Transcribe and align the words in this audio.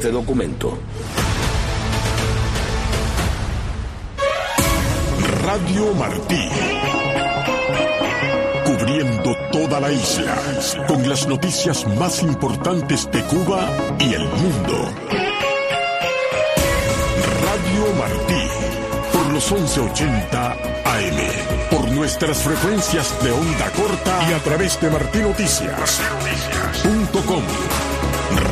Este 0.00 0.12
documento. 0.12 0.78
Radio 5.44 5.92
Martí. 5.92 6.48
Cubriendo 8.64 9.36
toda 9.52 9.78
la 9.78 9.92
isla 9.92 10.38
con 10.88 11.06
las 11.06 11.28
noticias 11.28 11.86
más 11.98 12.22
importantes 12.22 13.10
de 13.12 13.22
Cuba 13.24 13.68
y 13.98 14.14
el 14.14 14.24
mundo. 14.24 14.88
Radio 17.44 17.92
Martí. 17.98 18.48
Por 19.12 19.26
los 19.34 19.52
1180 19.52 20.52
AM. 20.52 21.18
Por 21.70 21.92
nuestras 21.92 22.38
frecuencias 22.38 23.22
de 23.22 23.32
onda 23.32 23.70
corta 23.76 24.30
y 24.30 24.32
a 24.32 24.38
través 24.38 24.80
de 24.80 24.88
martinoticias.com. 24.88 27.42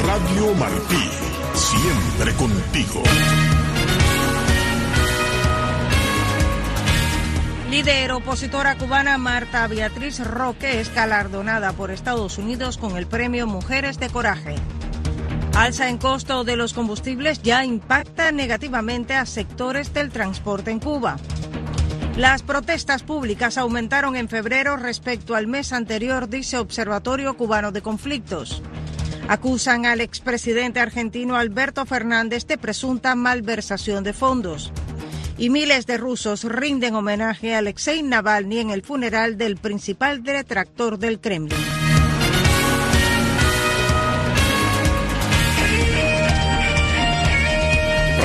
Radio 0.04 0.54
Martí. 0.54 1.27
Siempre 1.68 2.32
contigo. 2.32 3.02
Líder 7.70 8.12
opositora 8.12 8.78
cubana 8.78 9.18
Marta 9.18 9.66
Beatriz 9.66 10.18
Roque 10.20 10.80
es 10.80 10.94
galardonada 10.94 11.74
por 11.74 11.90
Estados 11.90 12.38
Unidos 12.38 12.78
con 12.78 12.96
el 12.96 13.06
premio 13.06 13.46
Mujeres 13.46 14.00
de 14.00 14.08
Coraje. 14.08 14.54
Alza 15.54 15.90
en 15.90 15.98
costo 15.98 16.42
de 16.42 16.56
los 16.56 16.72
combustibles 16.72 17.42
ya 17.42 17.66
impacta 17.66 18.32
negativamente 18.32 19.14
a 19.14 19.26
sectores 19.26 19.92
del 19.92 20.08
transporte 20.08 20.70
en 20.70 20.80
Cuba. 20.80 21.18
Las 22.16 22.42
protestas 22.42 23.02
públicas 23.02 23.58
aumentaron 23.58 24.16
en 24.16 24.30
febrero 24.30 24.78
respecto 24.78 25.34
al 25.34 25.46
mes 25.46 25.74
anterior, 25.74 26.30
dice 26.30 26.56
Observatorio 26.56 27.36
Cubano 27.36 27.72
de 27.72 27.82
Conflictos. 27.82 28.62
Acusan 29.28 29.84
al 29.84 30.00
expresidente 30.00 30.80
argentino 30.80 31.36
Alberto 31.36 31.84
Fernández 31.84 32.46
de 32.46 32.56
presunta 32.56 33.14
malversación 33.14 34.02
de 34.02 34.14
fondos 34.14 34.72
y 35.36 35.50
miles 35.50 35.86
de 35.86 35.98
rusos 35.98 36.44
rinden 36.44 36.94
homenaje 36.94 37.54
a 37.54 37.58
Alexei 37.58 38.02
Navalny 38.02 38.58
en 38.58 38.70
el 38.70 38.82
funeral 38.82 39.36
del 39.36 39.58
principal 39.58 40.22
detractor 40.22 40.98
del 40.98 41.20
Kremlin. 41.20 41.77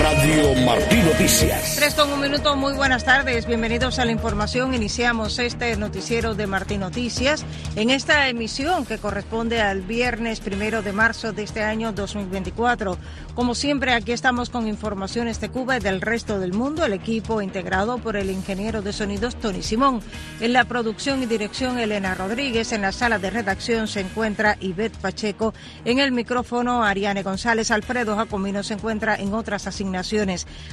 Radio 0.03 0.53
Martí 0.65 0.97
Noticias. 0.97 1.75
Tres 1.77 1.93
con 1.93 2.11
un 2.11 2.19
minuto, 2.19 2.57
muy 2.57 2.73
buenas 2.73 3.05
tardes, 3.05 3.45
bienvenidos 3.45 3.99
a 3.99 4.05
la 4.05 4.11
información. 4.11 4.73
Iniciamos 4.73 5.39
este 5.39 5.77
noticiero 5.77 6.35
de 6.35 6.45
Martí 6.45 6.77
Noticias 6.77 7.45
en 7.77 7.89
esta 7.89 8.27
emisión 8.27 8.85
que 8.85 8.97
corresponde 8.97 9.61
al 9.61 9.81
viernes 9.81 10.41
primero 10.41 10.81
de 10.81 10.91
marzo 10.91 11.31
de 11.31 11.43
este 11.43 11.63
año 11.63 11.93
2024. 11.93 12.97
Como 13.33 13.55
siempre, 13.55 13.93
aquí 13.93 14.11
estamos 14.11 14.49
con 14.49 14.67
informaciones 14.67 15.39
de 15.39 15.49
Cuba 15.49 15.77
y 15.77 15.79
del 15.79 16.01
resto 16.01 16.38
del 16.38 16.51
mundo. 16.51 16.83
El 16.83 16.91
equipo 16.91 17.41
integrado 17.41 17.97
por 17.97 18.17
el 18.17 18.29
ingeniero 18.29 18.81
de 18.81 18.91
sonidos 18.91 19.38
Tony 19.38 19.63
Simón. 19.63 20.01
En 20.41 20.51
la 20.51 20.65
producción 20.65 21.23
y 21.23 21.27
dirección 21.27 21.79
Elena 21.79 22.13
Rodríguez. 22.13 22.73
En 22.73 22.81
la 22.81 22.91
sala 22.91 23.19
de 23.19 23.29
redacción 23.29 23.88
se 23.88 24.01
encuentra 24.01 24.57
Ivette 24.59 24.97
Pacheco. 24.97 25.53
En 25.85 25.99
el 25.99 26.11
micrófono 26.11 26.83
Ariane 26.83 27.23
González. 27.23 27.71
Alfredo 27.71 28.17
Jacomino 28.17 28.63
se 28.63 28.73
encuentra 28.73 29.15
en 29.15 29.33
otras 29.33 29.65
asignaciones. 29.65 29.92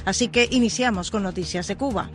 Así 0.05 0.27
que 0.27 0.47
iniciamos 0.51 1.11
con 1.11 1.23
noticias 1.23 1.67
de 1.67 1.75
Cuba. 1.75 2.09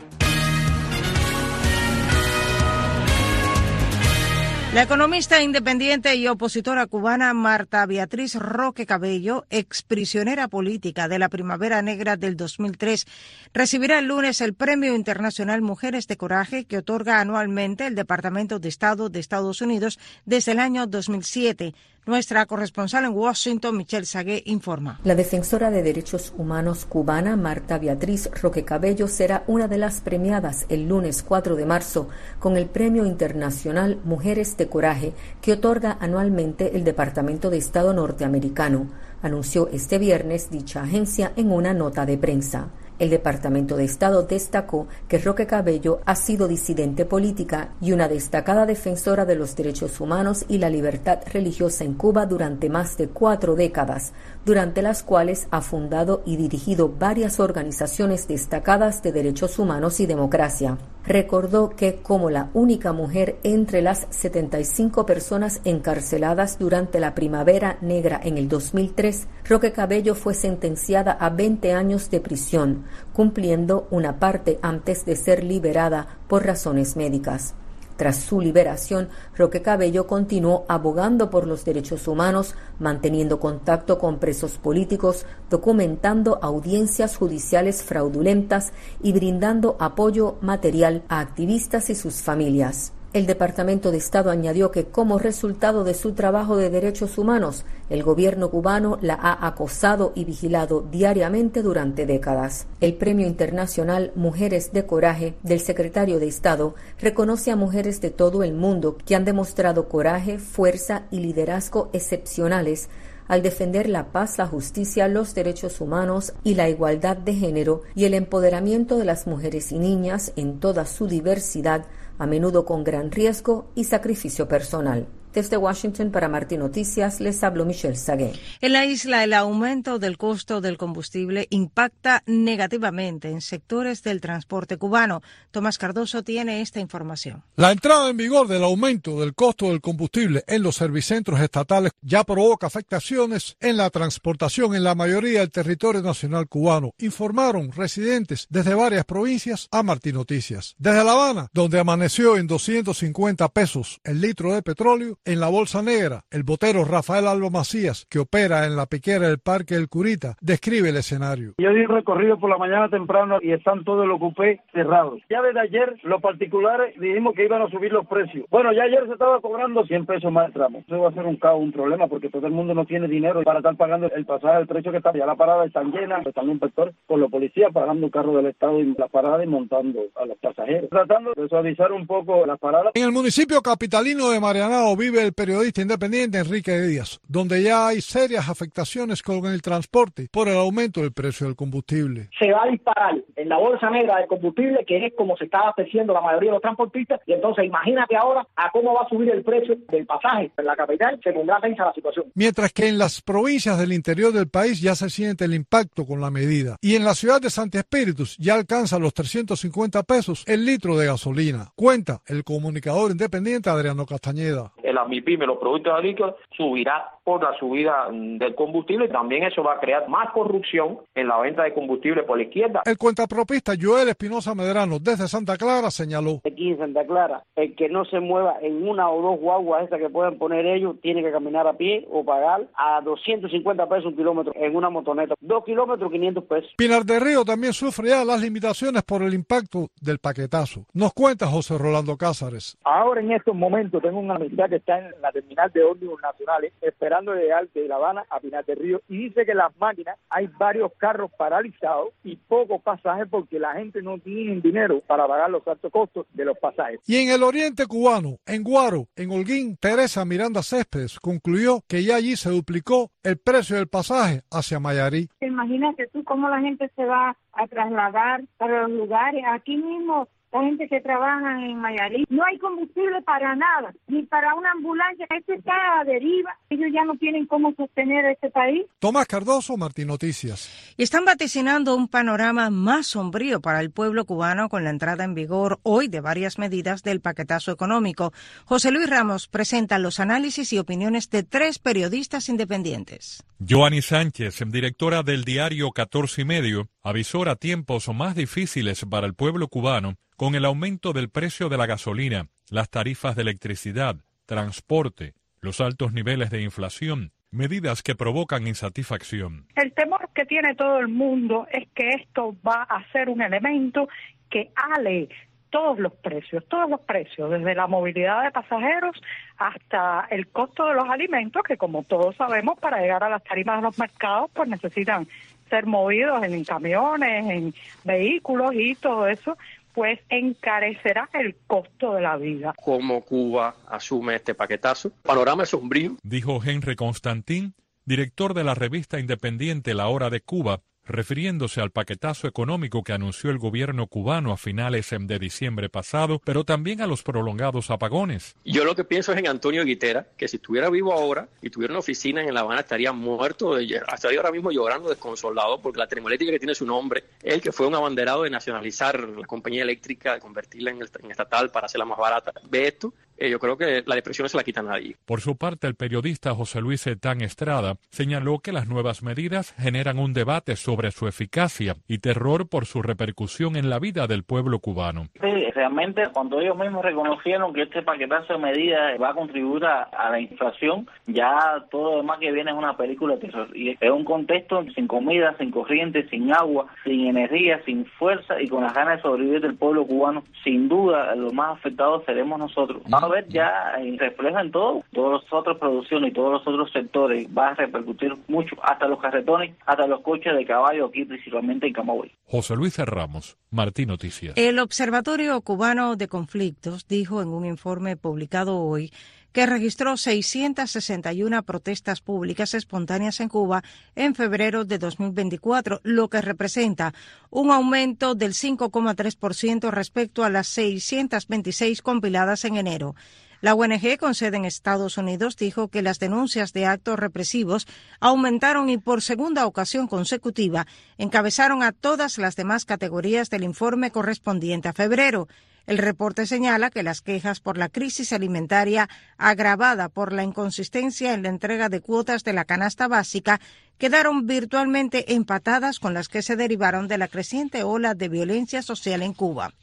La 4.76 4.82
economista 4.82 5.42
independiente 5.42 6.14
y 6.16 6.28
opositora 6.28 6.86
cubana 6.86 7.32
Marta 7.32 7.86
Beatriz 7.86 8.34
Roque 8.34 8.84
Cabello, 8.84 9.46
exprisionera 9.48 10.48
política 10.48 11.08
de 11.08 11.18
la 11.18 11.30
Primavera 11.30 11.80
Negra 11.80 12.18
del 12.18 12.36
2003, 12.36 13.06
recibirá 13.54 14.00
el 14.00 14.08
lunes 14.08 14.42
el 14.42 14.52
Premio 14.52 14.94
Internacional 14.94 15.62
Mujeres 15.62 16.08
de 16.08 16.18
Coraje 16.18 16.66
que 16.66 16.76
otorga 16.76 17.22
anualmente 17.22 17.86
el 17.86 17.94
Departamento 17.94 18.58
de 18.58 18.68
Estado 18.68 19.08
de 19.08 19.18
Estados 19.18 19.62
Unidos 19.62 19.98
desde 20.26 20.52
el 20.52 20.58
año 20.58 20.86
2007. 20.86 21.72
Nuestra 22.06 22.46
corresponsal 22.46 23.04
en 23.04 23.16
Washington, 23.16 23.76
Michelle 23.76 24.06
Sagué, 24.06 24.40
informa. 24.46 25.00
La 25.02 25.16
defensora 25.16 25.72
de 25.72 25.82
derechos 25.82 26.32
humanos 26.38 26.86
cubana, 26.86 27.36
Marta 27.36 27.78
Beatriz 27.78 28.30
Roque 28.40 28.64
Cabello, 28.64 29.08
será 29.08 29.42
una 29.48 29.66
de 29.66 29.76
las 29.76 30.02
premiadas 30.02 30.66
el 30.68 30.86
lunes 30.86 31.24
4 31.24 31.56
de 31.56 31.66
marzo 31.66 32.08
con 32.38 32.56
el 32.56 32.66
Premio 32.66 33.06
Internacional 33.06 33.98
Mujeres 34.04 34.56
de 34.56 34.68
Coraje 34.68 35.14
que 35.42 35.54
otorga 35.54 35.98
anualmente 36.00 36.76
el 36.76 36.84
Departamento 36.84 37.50
de 37.50 37.58
Estado 37.58 37.92
norteamericano, 37.92 38.88
anunció 39.20 39.68
este 39.72 39.98
viernes 39.98 40.48
dicha 40.48 40.84
agencia 40.84 41.32
en 41.34 41.50
una 41.50 41.74
nota 41.74 42.06
de 42.06 42.18
prensa. 42.18 42.68
El 42.98 43.10
Departamento 43.10 43.76
de 43.76 43.84
Estado 43.84 44.22
destacó 44.22 44.86
que 45.06 45.18
Roque 45.18 45.46
Cabello 45.46 46.00
ha 46.06 46.16
sido 46.16 46.48
disidente 46.48 47.04
política 47.04 47.68
y 47.80 47.92
una 47.92 48.08
destacada 48.08 48.64
defensora 48.64 49.26
de 49.26 49.36
los 49.36 49.54
derechos 49.54 50.00
humanos 50.00 50.46
y 50.48 50.58
la 50.58 50.70
libertad 50.70 51.18
religiosa 51.30 51.84
en 51.84 51.92
Cuba 51.92 52.24
durante 52.24 52.70
más 52.70 52.96
de 52.96 53.08
cuatro 53.08 53.54
décadas, 53.54 54.12
durante 54.46 54.80
las 54.80 55.02
cuales 55.02 55.48
ha 55.50 55.60
fundado 55.60 56.22
y 56.24 56.36
dirigido 56.36 56.88
varias 56.88 57.40
organizaciones 57.40 58.28
destacadas 58.28 59.02
de 59.02 59.10
derechos 59.10 59.58
humanos 59.58 59.98
y 59.98 60.06
democracia. 60.06 60.78
Recordó 61.04 61.70
que 61.70 61.96
como 61.96 62.30
la 62.30 62.50
única 62.54 62.92
mujer 62.92 63.38
entre 63.42 63.82
las 63.82 64.06
75 64.10 65.04
personas 65.04 65.60
encarceladas 65.64 66.60
durante 66.60 67.00
la 67.00 67.12
Primavera 67.12 67.76
Negra 67.80 68.20
en 68.22 68.38
el 68.38 68.48
2003, 68.48 69.26
Roque 69.48 69.72
Cabello 69.72 70.14
fue 70.14 70.32
sentenciada 70.32 71.10
a 71.10 71.28
20 71.28 71.72
años 71.72 72.08
de 72.10 72.20
prisión, 72.20 72.84
cumpliendo 73.12 73.88
una 73.90 74.20
parte 74.20 74.60
antes 74.62 75.04
de 75.04 75.16
ser 75.16 75.42
liberada 75.42 76.06
por 76.28 76.46
razones 76.46 76.94
médicas. 76.94 77.56
Tras 77.96 78.16
su 78.16 78.40
liberación, 78.40 79.08
Roque 79.36 79.62
Cabello 79.62 80.06
continuó 80.06 80.66
abogando 80.68 81.30
por 81.30 81.46
los 81.46 81.64
derechos 81.64 82.06
humanos, 82.08 82.54
manteniendo 82.78 83.40
contacto 83.40 83.98
con 83.98 84.18
presos 84.18 84.58
políticos, 84.58 85.24
documentando 85.48 86.38
audiencias 86.42 87.16
judiciales 87.16 87.82
fraudulentas 87.82 88.72
y 89.02 89.12
brindando 89.12 89.76
apoyo 89.80 90.36
material 90.42 91.02
a 91.08 91.20
activistas 91.20 91.88
y 91.88 91.94
sus 91.94 92.16
familias. 92.16 92.92
El 93.16 93.24
Departamento 93.24 93.92
de 93.92 93.96
Estado 93.96 94.30
añadió 94.30 94.70
que 94.70 94.84
como 94.84 95.18
resultado 95.18 95.84
de 95.84 95.94
su 95.94 96.12
trabajo 96.12 96.58
de 96.58 96.68
derechos 96.68 97.16
humanos, 97.16 97.64
el 97.88 98.02
gobierno 98.02 98.50
cubano 98.50 98.98
la 99.00 99.14
ha 99.14 99.46
acosado 99.46 100.12
y 100.14 100.26
vigilado 100.26 100.82
diariamente 100.82 101.62
durante 101.62 102.04
décadas. 102.04 102.66
El 102.82 102.92
Premio 102.92 103.26
Internacional 103.26 104.12
Mujeres 104.16 104.74
de 104.74 104.84
Coraje 104.84 105.32
del 105.42 105.60
secretario 105.60 106.18
de 106.18 106.28
Estado 106.28 106.74
reconoce 107.00 107.50
a 107.50 107.56
mujeres 107.56 108.02
de 108.02 108.10
todo 108.10 108.42
el 108.42 108.52
mundo 108.52 108.98
que 109.06 109.16
han 109.16 109.24
demostrado 109.24 109.88
coraje, 109.88 110.38
fuerza 110.38 111.04
y 111.10 111.20
liderazgo 111.20 111.88
excepcionales 111.94 112.90
al 113.28 113.42
defender 113.42 113.88
la 113.88 114.12
paz, 114.12 114.38
la 114.38 114.46
justicia, 114.46 115.08
los 115.08 115.34
derechos 115.34 115.80
humanos 115.80 116.34
y 116.44 116.54
la 116.54 116.68
igualdad 116.68 117.16
de 117.16 117.34
género 117.34 117.82
y 117.94 118.04
el 118.04 118.14
empoderamiento 118.14 118.98
de 118.98 119.04
las 119.04 119.26
mujeres 119.26 119.72
y 119.72 119.78
niñas 119.78 120.32
en 120.36 120.60
toda 120.60 120.86
su 120.86 121.06
diversidad 121.06 121.86
a 122.18 122.26
menudo 122.26 122.64
con 122.64 122.84
gran 122.84 123.10
riesgo 123.10 123.70
y 123.74 123.84
sacrificio 123.84 124.48
personal. 124.48 125.06
Desde 125.36 125.58
Washington 125.58 126.12
para 126.12 126.30
Martín 126.30 126.60
Noticias 126.60 127.20
les 127.20 127.44
hablo 127.44 127.66
Michelle 127.66 127.94
Sagué. 127.94 128.32
En 128.62 128.72
la 128.72 128.86
isla 128.86 129.22
el 129.22 129.34
aumento 129.34 129.98
del 129.98 130.16
costo 130.16 130.62
del 130.62 130.78
combustible 130.78 131.46
impacta 131.50 132.22
negativamente 132.24 133.28
en 133.28 133.42
sectores 133.42 134.02
del 134.02 134.22
transporte 134.22 134.78
cubano. 134.78 135.20
Tomás 135.50 135.76
Cardoso 135.76 136.22
tiene 136.22 136.62
esta 136.62 136.80
información. 136.80 137.44
La 137.56 137.70
entrada 137.70 138.08
en 138.08 138.16
vigor 138.16 138.48
del 138.48 138.64
aumento 138.64 139.20
del 139.20 139.34
costo 139.34 139.66
del 139.66 139.82
combustible 139.82 140.42
en 140.46 140.62
los 140.62 140.76
servicentros 140.76 141.38
estatales 141.38 141.92
ya 142.00 142.24
provoca 142.24 142.66
afectaciones 142.66 143.58
en 143.60 143.76
la 143.76 143.90
transportación 143.90 144.74
en 144.74 144.84
la 144.84 144.94
mayoría 144.94 145.40
del 145.40 145.50
territorio 145.50 146.00
nacional 146.00 146.48
cubano, 146.48 146.94
informaron 146.96 147.72
residentes 147.72 148.46
desde 148.48 148.72
varias 148.72 149.04
provincias 149.04 149.68
a 149.70 149.82
Martín 149.82 150.14
Noticias. 150.14 150.74
Desde 150.78 151.04
La 151.04 151.12
Habana, 151.12 151.50
donde 151.52 151.78
amaneció 151.78 152.38
en 152.38 152.46
250 152.46 153.46
pesos 153.50 154.00
el 154.02 154.22
litro 154.22 154.54
de 154.54 154.62
petróleo, 154.62 155.18
en 155.26 155.40
la 155.40 155.48
Bolsa 155.48 155.82
Negra, 155.82 156.22
el 156.30 156.44
botero 156.44 156.84
Rafael 156.84 157.26
Alba 157.26 157.50
Macías, 157.50 158.06
que 158.08 158.20
opera 158.20 158.64
en 158.64 158.76
la 158.76 158.86
piquera 158.86 159.26
del 159.26 159.40
Parque 159.40 159.74
del 159.74 159.88
Curita, 159.88 160.36
describe 160.40 160.90
el 160.90 160.96
escenario. 160.96 161.54
Yo 161.58 161.70
di 161.70 161.80
un 161.80 161.88
recorrido 161.88 162.38
por 162.38 162.48
la 162.48 162.58
mañana 162.58 162.88
temprano 162.88 163.38
y 163.42 163.50
están 163.50 163.84
todos 163.84 164.06
los 164.06 164.20
cupés 164.20 164.60
cerrados. 164.72 165.20
Ya 165.28 165.42
desde 165.42 165.60
ayer 165.60 165.96
los 166.04 166.22
particulares 166.22 166.94
dijimos 166.98 167.34
que 167.34 167.44
iban 167.44 167.60
a 167.60 167.68
subir 167.68 167.92
los 167.92 168.06
precios. 168.06 168.46
Bueno, 168.50 168.72
ya 168.72 168.84
ayer 168.84 169.04
se 169.06 169.14
estaba 169.14 169.40
cobrando 169.40 169.84
100 169.84 170.06
pesos 170.06 170.30
más 170.30 170.46
el 170.46 170.52
tramo. 170.52 170.84
Eso 170.86 171.00
va 171.00 171.08
a 171.08 171.14
ser 171.14 171.26
un 171.26 171.36
caos, 171.36 171.60
un 171.60 171.72
problema, 171.72 172.06
porque 172.06 172.30
todo 172.30 172.46
el 172.46 172.52
mundo 172.52 172.74
no 172.74 172.86
tiene 172.86 173.08
dinero 173.08 173.42
para 173.42 173.58
estar 173.58 173.76
pagando 173.76 174.08
el 174.08 174.24
pasaje, 174.24 174.60
el 174.60 174.68
precio 174.68 174.92
que 174.92 174.98
está. 174.98 175.12
Ya 175.12 175.26
la 175.26 175.34
parada 175.34 175.64
está 175.64 175.82
llena, 175.82 176.22
están 176.24 176.46
los 176.46 176.54
inspectores 176.54 176.94
con 177.06 177.20
los 177.20 177.30
policías 177.30 177.72
pagando 177.72 178.06
un 178.06 178.12
carro 178.12 178.36
del 178.36 178.46
Estado 178.46 178.80
y 178.80 178.94
la 178.96 179.08
parada 179.08 179.42
y 179.42 179.48
montando 179.48 180.00
a 180.14 180.24
los 180.24 180.38
pasajeros. 180.38 180.88
Tratando 180.88 181.32
de 181.34 181.48
suavizar 181.48 181.90
un 181.90 182.06
poco 182.06 182.46
las 182.46 182.60
paradas. 182.60 182.92
En 182.94 183.02
el 183.02 183.12
municipio 183.12 183.60
capitalino 183.60 184.30
de 184.30 184.38
Marianao 184.38 184.96
vive 184.96 185.15
escribe 185.16 185.28
el 185.28 185.32
periodista 185.32 185.80
independiente 185.80 186.38
Enrique 186.38 186.78
Díaz, 186.78 187.20
donde 187.26 187.62
ya 187.62 187.88
hay 187.88 188.00
serias 188.00 188.48
afectaciones 188.48 189.22
con 189.22 189.46
el 189.46 189.62
transporte 189.62 190.28
por 190.30 190.48
el 190.48 190.56
aumento 190.56 191.00
del 191.00 191.12
precio 191.12 191.46
del 191.46 191.56
combustible. 191.56 192.28
Se 192.38 192.52
va 192.52 192.64
a 192.64 192.70
disparar 192.70 193.14
en 193.34 193.48
la 193.48 193.56
bolsa 193.56 193.88
negra 193.88 194.18
del 194.18 194.26
combustible, 194.26 194.84
que 194.86 195.06
es 195.06 195.14
como 195.16 195.36
se 195.36 195.44
está 195.44 195.60
abasteciendo 195.60 196.12
la 196.12 196.20
mayoría 196.20 196.50
de 196.50 196.54
los 196.56 196.62
transportistas, 196.62 197.20
y 197.26 197.32
entonces 197.32 197.64
imagínate 197.64 198.16
ahora 198.16 198.46
a 198.56 198.70
cómo 198.72 198.94
va 198.94 199.02
a 199.02 199.08
subir 199.08 199.30
el 199.30 199.42
precio 199.42 199.76
del 199.88 200.04
pasaje 200.06 200.50
en 200.56 200.64
la 200.64 200.76
capital, 200.76 201.18
se 201.22 201.32
pondrá 201.32 201.60
tensa 201.60 201.84
la 201.84 201.92
situación. 201.94 202.26
Mientras 202.34 202.72
que 202.72 202.88
en 202.88 202.98
las 202.98 203.22
provincias 203.22 203.78
del 203.78 203.92
interior 203.92 204.32
del 204.32 204.48
país 204.48 204.80
ya 204.80 204.94
se 204.94 205.08
siente 205.08 205.44
el 205.44 205.54
impacto 205.54 206.04
con 206.04 206.20
la 206.20 206.30
medida, 206.30 206.76
y 206.82 206.94
en 206.94 207.04
la 207.04 207.14
ciudad 207.14 207.40
de 207.40 207.50
Santi 207.50 207.78
Espíritus 207.78 208.36
ya 208.38 208.54
alcanza 208.54 208.98
los 208.98 209.14
350 209.14 210.02
pesos 210.02 210.44
el 210.46 210.66
litro 210.66 210.98
de 210.98 211.06
gasolina. 211.06 211.72
Cuenta 211.74 212.20
el 212.26 212.44
comunicador 212.44 213.12
independiente 213.12 213.70
Adriano 213.70 214.04
Castañeda. 214.04 214.72
El 214.82 214.98
AMIPIME, 215.06 215.46
los 215.46 215.58
productos 215.58 215.92
agrícolas, 215.92 216.34
subirá 216.56 217.12
por 217.24 217.42
la 217.42 217.58
subida 217.58 218.06
del 218.12 218.54
combustible 218.54 219.06
y 219.06 219.08
también 219.08 219.42
eso 219.42 219.62
va 219.64 219.74
a 219.74 219.80
crear 219.80 220.08
más 220.08 220.30
corrupción 220.30 220.98
en 221.14 221.26
la 221.26 221.38
venta 221.38 221.64
de 221.64 221.74
combustible 221.74 222.22
por 222.22 222.38
la 222.38 222.44
izquierda. 222.44 222.82
El 222.84 222.96
cuentapropista 222.96 223.72
Joel 223.80 224.08
Espinosa 224.08 224.54
Medrano 224.54 224.98
desde 225.00 225.26
Santa 225.26 225.56
Clara 225.56 225.90
señaló. 225.90 226.40
Aquí 226.44 226.70
en 226.70 226.78
Santa 226.78 227.04
Clara, 227.04 227.42
el 227.56 227.74
que 227.74 227.88
no 227.88 228.04
se 228.04 228.20
mueva 228.20 228.58
en 228.62 228.86
una 228.86 229.10
o 229.10 229.20
dos 229.20 229.40
guaguas 229.40 229.86
esas 229.86 229.98
que 229.98 230.08
puedan 230.08 230.38
poner 230.38 230.66
ellos, 230.66 230.96
tiene 231.02 231.22
que 231.22 231.32
caminar 231.32 231.66
a 231.66 231.72
pie 231.72 232.06
o 232.10 232.24
pagar 232.24 232.68
a 232.76 233.00
250 233.00 233.88
pesos 233.88 234.06
un 234.06 234.16
kilómetro 234.16 234.52
en 234.54 234.76
una 234.76 234.88
motoneta. 234.88 235.34
Dos 235.40 235.64
kilómetros, 235.64 236.10
500 236.12 236.44
pesos. 236.44 236.70
Pinar 236.76 237.04
de 237.04 237.18
Río 237.18 237.44
también 237.44 237.72
sufre 237.72 238.10
ya 238.10 238.24
las 238.24 238.40
limitaciones 238.40 239.02
por 239.02 239.22
el 239.22 239.34
impacto 239.34 239.88
del 240.00 240.18
paquetazo. 240.18 240.84
Nos 240.92 241.12
cuenta 241.12 241.46
José 241.46 241.76
Rolando 241.76 242.16
Cázares. 242.16 242.78
Ahora 242.84 243.20
en 243.20 243.32
estos 243.32 243.54
momentos 243.54 244.02
tengo 244.02 244.20
una 244.20 244.36
amistad 244.36 244.68
que 244.68 244.76
está 244.86 244.98
en 245.00 245.20
la 245.20 245.32
terminal 245.32 245.70
de 245.72 245.82
ómnibus 245.82 246.22
nacionales 246.22 246.72
esperando 246.80 247.34
llegar 247.34 247.68
de 247.70 247.88
La 247.88 247.96
Habana 247.96 248.24
a 248.30 248.38
Pinar 248.38 248.64
del 248.64 248.78
Río 248.78 249.00
y 249.08 249.24
dice 249.24 249.44
que 249.44 249.54
las 249.54 249.76
máquinas 249.78 250.16
hay 250.30 250.46
varios 250.58 250.92
carros 250.96 251.30
paralizados 251.36 252.10
y 252.22 252.36
pocos 252.36 252.80
pasajes 252.82 253.26
porque 253.28 253.58
la 253.58 253.74
gente 253.74 254.00
no 254.00 254.18
tiene 254.18 254.60
dinero 254.60 255.02
para 255.06 255.26
pagar 255.26 255.50
los 255.50 255.66
altos 255.66 255.90
costos 255.92 256.26
de 256.34 256.44
los 256.44 256.56
pasajes. 256.58 257.00
Y 257.06 257.16
en 257.16 257.30
el 257.30 257.42
oriente 257.42 257.86
cubano, 257.86 258.38
en 258.46 258.62
Guaro, 258.62 259.08
en 259.16 259.30
Holguín, 259.30 259.76
Teresa 259.76 260.24
Miranda 260.24 260.62
Céspedes 260.62 261.18
concluyó 261.18 261.80
que 261.88 262.04
ya 262.04 262.16
allí 262.16 262.36
se 262.36 262.50
duplicó 262.50 263.10
el 263.24 263.38
precio 263.38 263.76
del 263.76 263.88
pasaje 263.88 264.42
hacia 264.52 264.78
Mayarí. 264.78 265.28
Imagínate 265.40 266.06
tú 266.12 266.22
cómo 266.22 266.48
la 266.48 266.60
gente 266.60 266.88
se 266.94 267.04
va 267.04 267.36
a 267.52 267.66
trasladar 267.66 268.42
para 268.56 268.82
los 268.82 268.90
lugares. 268.90 269.42
Aquí 269.50 269.76
mismo 269.76 270.28
gente 270.62 270.88
que 270.88 271.00
trabaja 271.00 271.64
en 271.64 271.78
Mayarí. 271.80 272.24
No 272.28 272.44
hay 272.44 272.58
combustible 272.58 273.22
para 273.22 273.54
nada, 273.54 273.92
ni 274.06 274.22
para 274.22 274.54
una 274.54 274.72
ambulancia. 274.72 275.26
Esto 275.36 275.52
está 275.52 276.00
a 276.00 276.04
deriva. 276.04 276.56
Ellos 276.70 276.88
ya 276.92 277.04
no 277.04 277.16
tienen 277.16 277.46
cómo 277.46 277.72
sostener 277.76 278.24
este 278.26 278.50
país. 278.50 278.84
Tomás 278.98 279.26
Cardoso, 279.26 279.76
Martín 279.76 280.08
Noticias. 280.08 280.94
Y 280.96 281.02
están 281.02 281.24
vaticinando 281.24 281.94
un 281.94 282.08
panorama 282.08 282.70
más 282.70 283.08
sombrío 283.08 283.60
para 283.60 283.80
el 283.80 283.90
pueblo 283.90 284.24
cubano 284.24 284.68
con 284.68 284.84
la 284.84 284.90
entrada 284.90 285.24
en 285.24 285.34
vigor 285.34 285.78
hoy 285.82 286.08
de 286.08 286.20
varias 286.20 286.58
medidas 286.58 287.02
del 287.02 287.20
paquetazo 287.20 287.72
económico. 287.72 288.32
José 288.64 288.90
Luis 288.90 289.08
Ramos 289.08 289.48
presenta 289.48 289.98
los 289.98 290.20
análisis 290.20 290.72
y 290.72 290.78
opiniones 290.78 291.30
de 291.30 291.42
tres 291.42 291.78
periodistas 291.78 292.48
independientes. 292.48 293.42
Joanny 293.66 294.02
Sánchez, 294.02 294.62
directora 294.66 295.22
del 295.22 295.44
diario 295.44 295.90
14 295.90 296.42
y 296.42 296.44
medio, 296.44 296.88
avisora 297.02 297.56
tiempos 297.56 298.08
más 298.08 298.34
difíciles 298.34 299.04
para 299.08 299.26
el 299.26 299.34
pueblo 299.34 299.68
cubano 299.68 300.16
con 300.36 300.54
el 300.54 300.66
aumento 300.66 301.12
del 301.12 301.30
precio 301.30 301.68
de 301.68 301.78
la 301.78 301.86
gasolina, 301.86 302.48
las 302.70 302.90
tarifas 302.90 303.36
de 303.36 303.42
electricidad, 303.42 304.16
transporte, 304.44 305.32
los 305.60 305.80
altos 305.80 306.12
niveles 306.12 306.50
de 306.50 306.62
inflación, 306.62 307.32
medidas 307.50 308.02
que 308.02 308.14
provocan 308.14 308.66
insatisfacción. 308.66 309.66
El 309.74 309.92
temor 309.94 310.28
que 310.34 310.44
tiene 310.44 310.74
todo 310.74 310.98
el 310.98 311.08
mundo 311.08 311.66
es 311.72 311.88
que 311.94 312.10
esto 312.10 312.54
va 312.66 312.82
a 312.82 313.10
ser 313.12 313.30
un 313.30 313.40
elemento 313.40 314.08
que 314.50 314.70
ale 314.74 315.28
todos 315.70 315.98
los 315.98 316.12
precios, 316.12 316.64
todos 316.68 316.88
los 316.88 317.00
precios, 317.00 317.50
desde 317.50 317.74
la 317.74 317.86
movilidad 317.86 318.44
de 318.44 318.50
pasajeros 318.50 319.20
hasta 319.56 320.26
el 320.30 320.48
costo 320.48 320.86
de 320.86 320.94
los 320.94 321.08
alimentos, 321.08 321.62
que 321.62 321.76
como 321.76 322.02
todos 322.04 322.36
sabemos, 322.36 322.78
para 322.78 323.00
llegar 323.00 323.24
a 323.24 323.30
las 323.30 323.42
tarimas 323.42 323.76
de 323.76 323.82
los 323.82 323.98
mercados, 323.98 324.50
pues 324.54 324.68
necesitan 324.68 325.26
ser 325.68 325.86
movidos 325.86 326.42
en 326.44 326.62
camiones, 326.64 327.50
en 327.50 327.74
vehículos 328.04 328.72
y 328.74 328.94
todo 328.94 329.26
eso, 329.26 329.56
pues 329.96 330.20
encarecerá 330.28 331.30
el 331.32 331.56
costo 331.66 332.12
de 332.12 332.20
la 332.20 332.36
vida. 332.36 332.74
¿Cómo 332.84 333.22
Cuba 333.22 333.76
asume 333.88 334.34
este 334.36 334.54
paquetazo? 334.54 335.10
Panorama 335.22 335.64
sombrío. 335.64 336.18
Dijo 336.22 336.60
Henry 336.62 336.96
Constantín, 336.96 337.72
director 338.04 338.52
de 338.52 338.62
la 338.62 338.74
revista 338.74 339.18
independiente 339.18 339.94
La 339.94 340.08
Hora 340.08 340.28
de 340.28 340.42
Cuba, 340.42 340.82
refiriéndose 341.06 341.80
al 341.80 341.90
paquetazo 341.90 342.46
económico 342.46 343.02
que 343.02 343.12
anunció 343.12 343.50
el 343.50 343.58
gobierno 343.58 344.06
cubano 344.06 344.52
a 344.52 344.56
finales 344.56 345.10
de 345.18 345.38
diciembre 345.38 345.88
pasado, 345.88 346.40
pero 346.44 346.64
también 346.64 347.00
a 347.00 347.06
los 347.06 347.22
prolongados 347.22 347.90
apagones. 347.90 348.56
Yo 348.64 348.84
lo 348.84 348.94
que 348.94 349.04
pienso 349.04 349.32
es 349.32 349.38
en 349.38 349.48
Antonio 349.48 349.84
Guitera, 349.84 350.26
que 350.36 350.48
si 350.48 350.56
estuviera 350.56 350.90
vivo 350.90 351.12
ahora 351.12 351.48
y 351.62 351.70
tuviera 351.70 351.92
una 351.92 352.00
oficina 352.00 352.42
en 352.42 352.52
La 352.52 352.60
Habana 352.60 352.80
estaría 352.80 353.12
muerto, 353.12 353.78
estaría 353.78 354.38
ahora 354.38 354.52
mismo 354.52 354.70
llorando 354.70 355.08
desconsolado 355.08 355.80
porque 355.80 355.98
la 355.98 356.06
termoeléctrica 356.06 356.52
que 356.52 356.58
tiene 356.58 356.74
su 356.74 356.86
nombre, 356.86 357.24
él 357.42 357.60
que 357.60 357.72
fue 357.72 357.86
un 357.86 357.94
abanderado 357.94 358.42
de 358.42 358.50
nacionalizar 358.50 359.20
la 359.20 359.46
compañía 359.46 359.82
eléctrica, 359.82 360.34
de 360.34 360.40
convertirla 360.40 360.90
en, 360.90 360.98
en 361.02 361.30
estatal 361.30 361.70
para 361.70 361.86
hacerla 361.86 362.04
más 362.04 362.18
barata, 362.18 362.52
ve 362.68 362.88
esto 362.88 363.12
eh, 363.36 363.50
yo 363.50 363.58
creo 363.58 363.76
que 363.76 364.02
la 364.06 364.14
depresión 364.14 364.44
no 364.44 364.48
se 364.48 364.56
la 364.56 364.64
quita 364.64 364.80
a 364.80 364.84
nadie. 364.84 365.16
Por 365.24 365.40
su 365.40 365.56
parte, 365.56 365.86
el 365.86 365.94
periodista 365.94 366.54
José 366.54 366.80
Luis 366.80 367.06
Etán 367.06 367.40
Estrada 367.40 367.96
señaló 368.10 368.60
que 368.60 368.72
las 368.72 368.88
nuevas 368.88 369.22
medidas 369.22 369.74
generan 369.78 370.18
un 370.18 370.32
debate 370.32 370.76
sobre 370.76 371.10
su 371.10 371.26
eficacia 371.26 371.96
y 372.08 372.18
terror 372.18 372.68
por 372.68 372.86
su 372.86 373.02
repercusión 373.02 373.76
en 373.76 373.90
la 373.90 373.98
vida 373.98 374.26
del 374.26 374.44
pueblo 374.44 374.78
cubano. 374.78 375.26
Sí, 375.40 375.70
realmente 375.74 376.24
cuando 376.32 376.60
ellos 376.60 376.76
mismos 376.76 377.04
reconocieron 377.04 377.72
que 377.72 377.82
este 377.82 378.02
paquetazo 378.02 378.54
de 378.54 378.58
medidas 378.58 379.20
va 379.20 379.30
a 379.30 379.34
contribuir 379.34 379.84
a, 379.84 380.08
la 380.30 380.40
inflación, 380.40 381.08
ya 381.26 381.84
todo 381.90 382.12
lo 382.12 382.16
demás 382.18 382.38
que 382.38 382.52
viene 382.52 382.70
es 382.70 382.76
una 382.76 382.96
película 382.96 383.34
de 383.34 383.40
terror. 383.40 383.76
Y 383.76 383.90
es 383.90 384.10
un 384.10 384.24
contexto 384.24 384.84
sin 384.94 385.06
comida, 385.06 385.54
sin 385.58 385.70
corriente, 385.70 386.28
sin 386.28 386.52
agua, 386.52 386.86
sin 387.04 387.26
energía, 387.26 387.80
sin 387.84 388.06
fuerza 388.06 388.60
y 388.60 388.68
con 388.68 388.82
las 388.82 388.94
ganas 388.94 389.16
de 389.16 389.22
sobrevivir 389.22 389.60
del 389.60 389.76
pueblo 389.76 390.06
cubano. 390.06 390.42
Sin 390.64 390.88
duda, 390.88 391.34
los 391.34 391.52
más 391.52 391.78
afectados 391.78 392.24
seremos 392.24 392.58
nosotros 392.58 393.02
a 393.26 393.28
ver 393.28 393.48
ya 393.48 393.92
refleja 394.18 394.60
en 394.60 394.70
todo, 394.70 395.02
todas 395.12 395.42
las 395.42 395.52
otras 395.52 395.76
producciones 395.78 396.30
y 396.30 396.34
todos 396.34 396.52
los 396.52 396.66
otros 396.66 396.90
sectores, 396.92 397.46
va 397.56 397.68
a 397.68 397.74
repercutir 397.74 398.32
mucho, 398.48 398.76
hasta 398.82 399.06
los 399.06 399.20
carretones, 399.20 399.74
hasta 399.84 400.06
los 400.06 400.20
coches 400.22 400.56
de 400.56 400.64
caballo 400.64 401.06
aquí 401.06 401.24
principalmente 401.24 401.86
en 401.86 401.92
Camagüey. 401.92 402.32
José 402.44 402.76
Luis 402.76 402.98
Ramos, 402.98 403.56
Martín 403.70 404.08
Noticias. 404.08 404.54
El 404.56 404.78
Observatorio 404.78 405.60
Cubano 405.60 406.16
de 406.16 406.28
Conflictos 406.28 407.06
dijo 407.06 407.42
en 407.42 407.48
un 407.48 407.66
informe 407.66 408.16
publicado 408.16 408.78
hoy 408.78 409.10
que 409.56 409.64
registró 409.64 410.18
661 410.18 411.62
protestas 411.62 412.20
públicas 412.20 412.74
espontáneas 412.74 413.40
en 413.40 413.48
Cuba 413.48 413.82
en 414.14 414.34
febrero 414.34 414.84
de 414.84 414.98
2024, 414.98 416.02
lo 416.02 416.28
que 416.28 416.42
representa 416.42 417.14
un 417.48 417.70
aumento 417.70 418.34
del 418.34 418.52
5,3% 418.52 419.90
respecto 419.90 420.44
a 420.44 420.50
las 420.50 420.66
626 420.66 422.02
compiladas 422.02 422.66
en 422.66 422.76
enero. 422.76 423.14
La 423.62 423.74
ONG 423.74 424.18
con 424.18 424.34
sede 424.34 424.58
en 424.58 424.66
Estados 424.66 425.16
Unidos 425.16 425.56
dijo 425.56 425.88
que 425.88 426.02
las 426.02 426.18
denuncias 426.18 426.74
de 426.74 426.84
actos 426.84 427.18
represivos 427.18 427.86
aumentaron 428.20 428.90
y 428.90 428.98
por 428.98 429.22
segunda 429.22 429.64
ocasión 429.64 430.06
consecutiva 430.06 430.86
encabezaron 431.16 431.82
a 431.82 431.92
todas 431.92 432.36
las 432.36 432.56
demás 432.56 432.84
categorías 432.84 433.48
del 433.48 433.64
informe 433.64 434.10
correspondiente 434.10 434.88
a 434.88 434.92
febrero. 434.92 435.48
El 435.86 435.98
reporte 435.98 436.46
señala 436.46 436.90
que 436.90 437.04
las 437.04 437.22
quejas 437.22 437.60
por 437.60 437.78
la 437.78 437.88
crisis 437.88 438.32
alimentaria 438.32 439.08
agravada 439.38 440.08
por 440.08 440.32
la 440.32 440.42
inconsistencia 440.42 441.32
en 441.32 441.44
la 441.44 441.48
entrega 441.48 441.88
de 441.88 442.00
cuotas 442.00 442.42
de 442.42 442.52
la 442.52 442.64
canasta 442.64 443.06
básica 443.06 443.60
quedaron 443.96 444.46
virtualmente 444.46 445.34
empatadas 445.34 446.00
con 446.00 446.12
las 446.12 446.28
que 446.28 446.42
se 446.42 446.56
derivaron 446.56 447.06
de 447.06 447.18
la 447.18 447.28
creciente 447.28 447.84
ola 447.84 448.14
de 448.14 448.28
violencia 448.28 448.82
social 448.82 449.22
en 449.22 449.32
Cuba. 449.32 449.74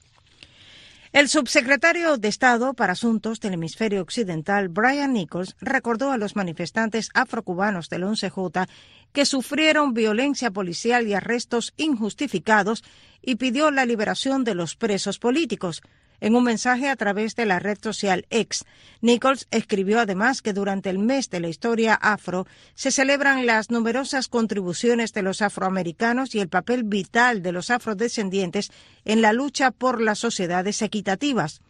El 1.13 1.29
subsecretario 1.29 2.17
de 2.17 2.27
Estado 2.27 2.73
para 2.73 2.93
Asuntos 2.93 3.39
del 3.39 3.53
Hemisferio 3.53 4.01
Occidental, 4.01 4.67
Brian 4.67 5.13
Nichols, 5.13 5.55
recordó 5.61 6.11
a 6.11 6.17
los 6.17 6.35
manifestantes 6.35 7.11
afrocubanos 7.13 7.87
del 7.87 8.01
11J 8.01 8.67
que 9.11 9.27
sufrieron 9.27 9.93
violencia 9.93 10.49
policial 10.49 11.07
y 11.07 11.13
arrestos 11.13 11.75
injustificados 11.77 12.83
y 13.21 13.35
pidió 13.35 13.69
la 13.69 13.85
liberación 13.85 14.43
de 14.43 14.55
los 14.55 14.75
presos 14.75 15.19
políticos. 15.19 15.83
En 16.21 16.35
un 16.35 16.43
mensaje 16.43 16.89
a 16.89 16.95
través 16.95 17.35
de 17.35 17.45
la 17.45 17.59
red 17.59 17.77
social 17.81 18.25
X, 18.29 18.65
Nichols 19.01 19.47
escribió 19.51 19.99
además 19.99 20.41
que 20.41 20.53
durante 20.53 20.89
el 20.89 20.99
mes 20.99 21.29
de 21.29 21.39
la 21.39 21.49
historia 21.49 21.95
afro 21.95 22.47
se 22.75 22.91
celebran 22.91 23.45
las 23.45 23.71
numerosas 23.71 24.27
contribuciones 24.27 25.13
de 25.13 25.21
los 25.21 25.41
afroamericanos 25.41 26.33
y 26.35 26.39
el 26.39 26.49
papel 26.49 26.83
vital 26.83 27.41
de 27.41 27.51
los 27.51 27.69
afrodescendientes 27.69 28.71
en 29.05 29.21
la 29.21 29.33
lucha 29.33 29.71
por 29.71 30.01
las 30.01 30.19
sociedades 30.19 30.81
equitativas. 30.81 31.61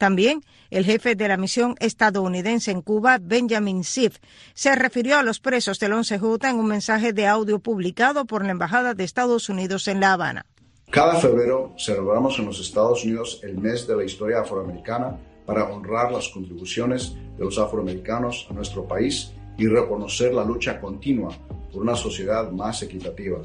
También 0.00 0.42
el 0.70 0.86
jefe 0.86 1.14
de 1.14 1.28
la 1.28 1.36
misión 1.36 1.74
estadounidense 1.78 2.70
en 2.70 2.80
Cuba, 2.80 3.18
Benjamin 3.20 3.84
Sif, 3.84 4.16
se 4.54 4.74
refirió 4.74 5.18
a 5.18 5.22
los 5.22 5.40
presos 5.40 5.78
del 5.78 5.92
11J 5.92 6.48
en 6.48 6.56
un 6.56 6.66
mensaje 6.66 7.12
de 7.12 7.26
audio 7.26 7.58
publicado 7.58 8.24
por 8.24 8.42
la 8.42 8.52
Embajada 8.52 8.94
de 8.94 9.04
Estados 9.04 9.50
Unidos 9.50 9.88
en 9.88 10.00
La 10.00 10.14
Habana. 10.14 10.46
Cada 10.90 11.14
febrero 11.14 11.72
celebramos 11.78 12.36
en 12.40 12.46
los 12.46 12.58
Estados 12.58 13.04
Unidos 13.04 13.38
el 13.44 13.56
mes 13.56 13.86
de 13.86 13.94
la 13.94 14.02
historia 14.02 14.40
afroamericana 14.40 15.16
para 15.46 15.70
honrar 15.70 16.10
las 16.10 16.28
contribuciones 16.30 17.14
de 17.38 17.44
los 17.44 17.60
afroamericanos 17.60 18.48
a 18.50 18.54
nuestro 18.54 18.88
país 18.88 19.30
y 19.56 19.68
reconocer 19.68 20.34
la 20.34 20.44
lucha 20.44 20.80
continua 20.80 21.30
por 21.72 21.82
una 21.82 21.94
sociedad 21.94 22.50
más 22.50 22.82
equitativa. 22.82 23.38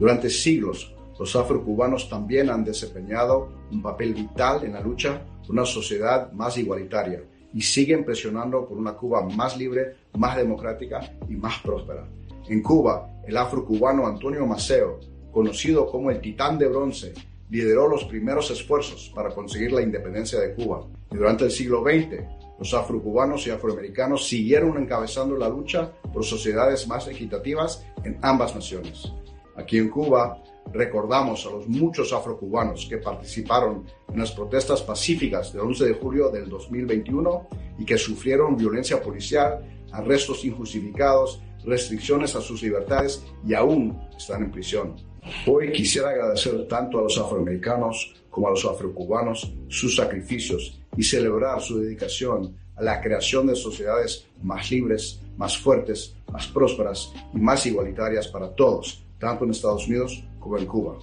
Durante 0.00 0.28
siglos, 0.28 0.92
los 1.16 1.36
afrocubanos 1.36 2.08
también 2.08 2.50
han 2.50 2.64
desempeñado 2.64 3.52
un 3.70 3.80
papel 3.82 4.12
vital 4.12 4.64
en 4.64 4.72
la 4.72 4.80
lucha 4.80 5.22
por 5.46 5.52
una 5.52 5.66
sociedad 5.66 6.32
más 6.32 6.58
igualitaria 6.58 7.22
y 7.54 7.62
siguen 7.62 8.04
presionando 8.04 8.66
por 8.66 8.76
una 8.76 8.94
Cuba 8.94 9.22
más 9.22 9.56
libre, 9.56 9.94
más 10.18 10.36
democrática 10.36 11.00
y 11.28 11.36
más 11.36 11.60
próspera. 11.60 12.04
En 12.48 12.60
Cuba, 12.64 13.22
el 13.28 13.36
afrocubano 13.36 14.08
Antonio 14.08 14.44
Maceo, 14.44 14.98
conocido 15.30 15.86
como 15.86 16.10
el 16.10 16.20
Titán 16.20 16.58
de 16.58 16.68
Bronce, 16.68 17.14
lideró 17.50 17.88
los 17.88 18.04
primeros 18.04 18.50
esfuerzos 18.50 19.10
para 19.14 19.30
conseguir 19.30 19.72
la 19.72 19.82
independencia 19.82 20.38
de 20.40 20.54
Cuba. 20.54 20.86
Y 21.10 21.16
durante 21.16 21.44
el 21.44 21.50
siglo 21.50 21.82
XX, 21.82 22.22
los 22.58 22.74
afrocubanos 22.74 23.46
y 23.46 23.50
afroamericanos 23.50 24.28
siguieron 24.28 24.76
encabezando 24.76 25.36
la 25.36 25.48
lucha 25.48 25.92
por 26.12 26.24
sociedades 26.24 26.86
más 26.86 27.08
equitativas 27.08 27.84
en 28.04 28.18
ambas 28.22 28.54
naciones. 28.54 29.10
Aquí 29.56 29.78
en 29.78 29.88
Cuba, 29.88 30.42
recordamos 30.72 31.44
a 31.46 31.50
los 31.50 31.68
muchos 31.68 32.12
afrocubanos 32.12 32.86
que 32.88 32.98
participaron 32.98 33.84
en 34.12 34.18
las 34.18 34.32
protestas 34.32 34.82
pacíficas 34.82 35.52
del 35.52 35.62
11 35.62 35.86
de 35.86 35.94
julio 35.94 36.30
del 36.30 36.48
2021 36.48 37.48
y 37.78 37.84
que 37.84 37.98
sufrieron 37.98 38.56
violencia 38.56 39.02
policial, 39.02 39.64
arrestos 39.92 40.44
injustificados, 40.44 41.40
restricciones 41.64 42.36
a 42.36 42.40
sus 42.40 42.62
libertades 42.62 43.24
y 43.46 43.54
aún 43.54 44.00
están 44.16 44.44
en 44.44 44.50
prisión. 44.50 45.09
Hoy 45.46 45.72
quisiera 45.72 46.10
agradecer 46.10 46.66
tanto 46.68 46.98
a 46.98 47.02
los 47.02 47.18
afroamericanos 47.18 48.14
como 48.30 48.48
a 48.48 48.50
los 48.50 48.64
afrocubanos 48.64 49.52
sus 49.68 49.96
sacrificios 49.96 50.78
y 50.96 51.02
celebrar 51.02 51.60
su 51.60 51.80
dedicación 51.80 52.56
a 52.76 52.82
la 52.82 53.00
creación 53.00 53.46
de 53.46 53.56
sociedades 53.56 54.26
más 54.42 54.70
libres, 54.70 55.20
más 55.36 55.56
fuertes, 55.56 56.14
más 56.32 56.46
prósperas 56.48 57.12
y 57.34 57.38
más 57.38 57.64
igualitarias 57.66 58.28
para 58.28 58.54
todos, 58.54 59.04
tanto 59.18 59.44
en 59.44 59.50
Estados 59.50 59.86
Unidos 59.86 60.22
como 60.38 60.58
en 60.58 60.66
Cuba. 60.66 60.98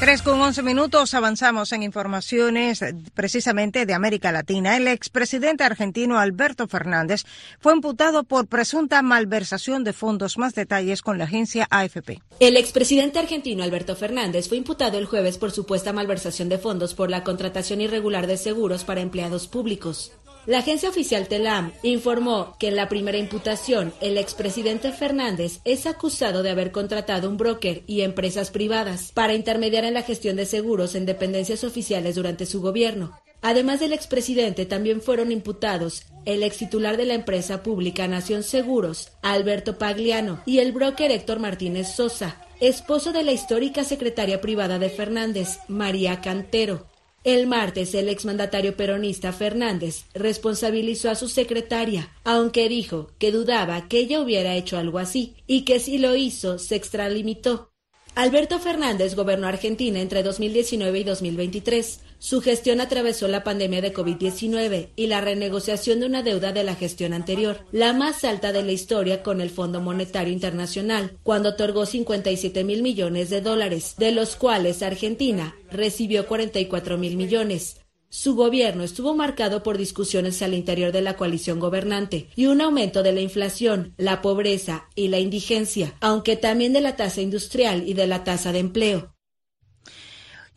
Tres 0.00 0.22
con 0.22 0.40
once 0.40 0.62
minutos 0.62 1.12
avanzamos 1.12 1.72
en 1.72 1.82
informaciones 1.82 2.84
precisamente 3.14 3.84
de 3.84 3.94
América 3.94 4.30
Latina. 4.30 4.76
El 4.76 4.86
expresidente 4.86 5.64
argentino 5.64 6.20
Alberto 6.20 6.68
Fernández 6.68 7.24
fue 7.58 7.72
imputado 7.72 8.22
por 8.22 8.46
presunta 8.46 9.02
malversación 9.02 9.82
de 9.82 9.92
fondos. 9.92 10.38
Más 10.38 10.54
detalles 10.54 11.02
con 11.02 11.18
la 11.18 11.24
agencia 11.24 11.66
AFP. 11.68 12.22
El 12.38 12.56
expresidente 12.56 13.18
argentino 13.18 13.64
Alberto 13.64 13.96
Fernández 13.96 14.48
fue 14.48 14.56
imputado 14.56 14.98
el 14.98 15.06
jueves 15.06 15.36
por 15.36 15.50
supuesta 15.50 15.92
malversación 15.92 16.48
de 16.48 16.58
fondos 16.58 16.94
por 16.94 17.10
la 17.10 17.24
contratación 17.24 17.80
irregular 17.80 18.28
de 18.28 18.36
seguros 18.36 18.84
para 18.84 19.00
empleados 19.00 19.48
públicos. 19.48 20.12
La 20.46 20.58
agencia 20.58 20.88
oficial 20.88 21.28
TELAM 21.28 21.72
informó 21.82 22.56
que 22.58 22.68
en 22.68 22.76
la 22.76 22.88
primera 22.88 23.18
imputación 23.18 23.92
el 24.00 24.16
expresidente 24.16 24.92
Fernández 24.92 25.60
es 25.64 25.86
acusado 25.86 26.42
de 26.42 26.50
haber 26.50 26.72
contratado 26.72 27.28
un 27.28 27.36
broker 27.36 27.82
y 27.86 28.00
empresas 28.00 28.50
privadas 28.50 29.12
para 29.12 29.34
intermediar 29.34 29.84
en 29.84 29.94
la 29.94 30.02
gestión 30.02 30.36
de 30.36 30.46
seguros 30.46 30.94
en 30.94 31.04
dependencias 31.04 31.64
oficiales 31.64 32.14
durante 32.14 32.46
su 32.46 32.62
gobierno. 32.62 33.18
Además 33.40 33.78
del 33.78 33.92
expresidente, 33.92 34.66
también 34.66 35.00
fueron 35.00 35.30
imputados 35.30 36.04
el 36.24 36.42
ex 36.42 36.56
titular 36.58 36.96
de 36.96 37.06
la 37.06 37.14
empresa 37.14 37.62
pública 37.62 38.08
Nación 38.08 38.42
Seguros, 38.42 39.12
Alberto 39.22 39.78
Pagliano, 39.78 40.42
y 40.44 40.58
el 40.58 40.72
broker 40.72 41.10
Héctor 41.10 41.38
Martínez 41.38 41.94
Sosa, 41.94 42.44
esposo 42.60 43.12
de 43.12 43.22
la 43.22 43.32
histórica 43.32 43.84
secretaria 43.84 44.40
privada 44.40 44.78
de 44.78 44.90
Fernández, 44.90 45.58
María 45.68 46.20
Cantero. 46.20 46.86
El 47.28 47.46
martes, 47.46 47.94
el 47.94 48.08
exmandatario 48.08 48.74
peronista 48.74 49.34
Fernández 49.34 50.06
responsabilizó 50.14 51.10
a 51.10 51.14
su 51.14 51.28
secretaria, 51.28 52.10
aunque 52.24 52.70
dijo 52.70 53.10
que 53.18 53.32
dudaba 53.32 53.86
que 53.86 53.98
ella 53.98 54.22
hubiera 54.22 54.54
hecho 54.54 54.78
algo 54.78 54.98
así 54.98 55.34
y 55.46 55.66
que 55.66 55.78
si 55.78 55.98
lo 55.98 56.16
hizo 56.16 56.58
se 56.58 56.76
extralimitó. 56.76 57.70
Alberto 58.14 58.58
Fernández 58.58 59.14
gobernó 59.14 59.46
Argentina 59.46 60.00
entre 60.00 60.22
2019 60.22 61.00
y 61.00 61.04
2023. 61.04 62.00
Su 62.20 62.40
gestión 62.40 62.80
atravesó 62.80 63.28
la 63.28 63.44
pandemia 63.44 63.80
de 63.80 63.94
COVID-19 63.94 64.88
y 64.96 65.06
la 65.06 65.20
renegociación 65.20 66.00
de 66.00 66.06
una 66.06 66.24
deuda 66.24 66.52
de 66.52 66.64
la 66.64 66.74
gestión 66.74 67.12
anterior, 67.12 67.58
la 67.70 67.92
más 67.92 68.24
alta 68.24 68.52
de 68.52 68.64
la 68.64 68.72
historia 68.72 69.22
con 69.22 69.40
el 69.40 69.50
Fondo 69.50 69.80
Monetario 69.80 70.32
Internacional, 70.32 71.16
cuando 71.22 71.50
otorgó 71.50 71.86
57 71.86 72.64
mil 72.64 72.82
millones 72.82 73.30
de 73.30 73.40
dólares, 73.40 73.94
de 73.98 74.10
los 74.10 74.34
cuales 74.34 74.82
Argentina 74.82 75.54
recibió 75.70 76.26
44 76.26 76.98
mil 76.98 77.16
millones. 77.16 77.76
Su 78.10 78.34
gobierno 78.34 78.84
estuvo 78.84 79.14
marcado 79.14 79.62
por 79.62 79.78
discusiones 79.78 80.40
al 80.42 80.54
interior 80.54 80.92
de 80.92 81.02
la 81.02 81.14
coalición 81.14 81.60
gobernante 81.60 82.30
y 82.34 82.46
un 82.46 82.62
aumento 82.62 83.02
de 83.02 83.12
la 83.12 83.20
inflación, 83.20 83.94
la 83.96 84.22
pobreza 84.22 84.88
y 84.94 85.08
la 85.08 85.18
indigencia, 85.18 85.94
aunque 86.00 86.34
también 86.34 86.72
de 86.72 86.80
la 86.80 86.96
tasa 86.96 87.20
industrial 87.20 87.86
y 87.86 87.92
de 87.92 88.06
la 88.06 88.24
tasa 88.24 88.50
de 88.50 88.60
empleo. 88.60 89.14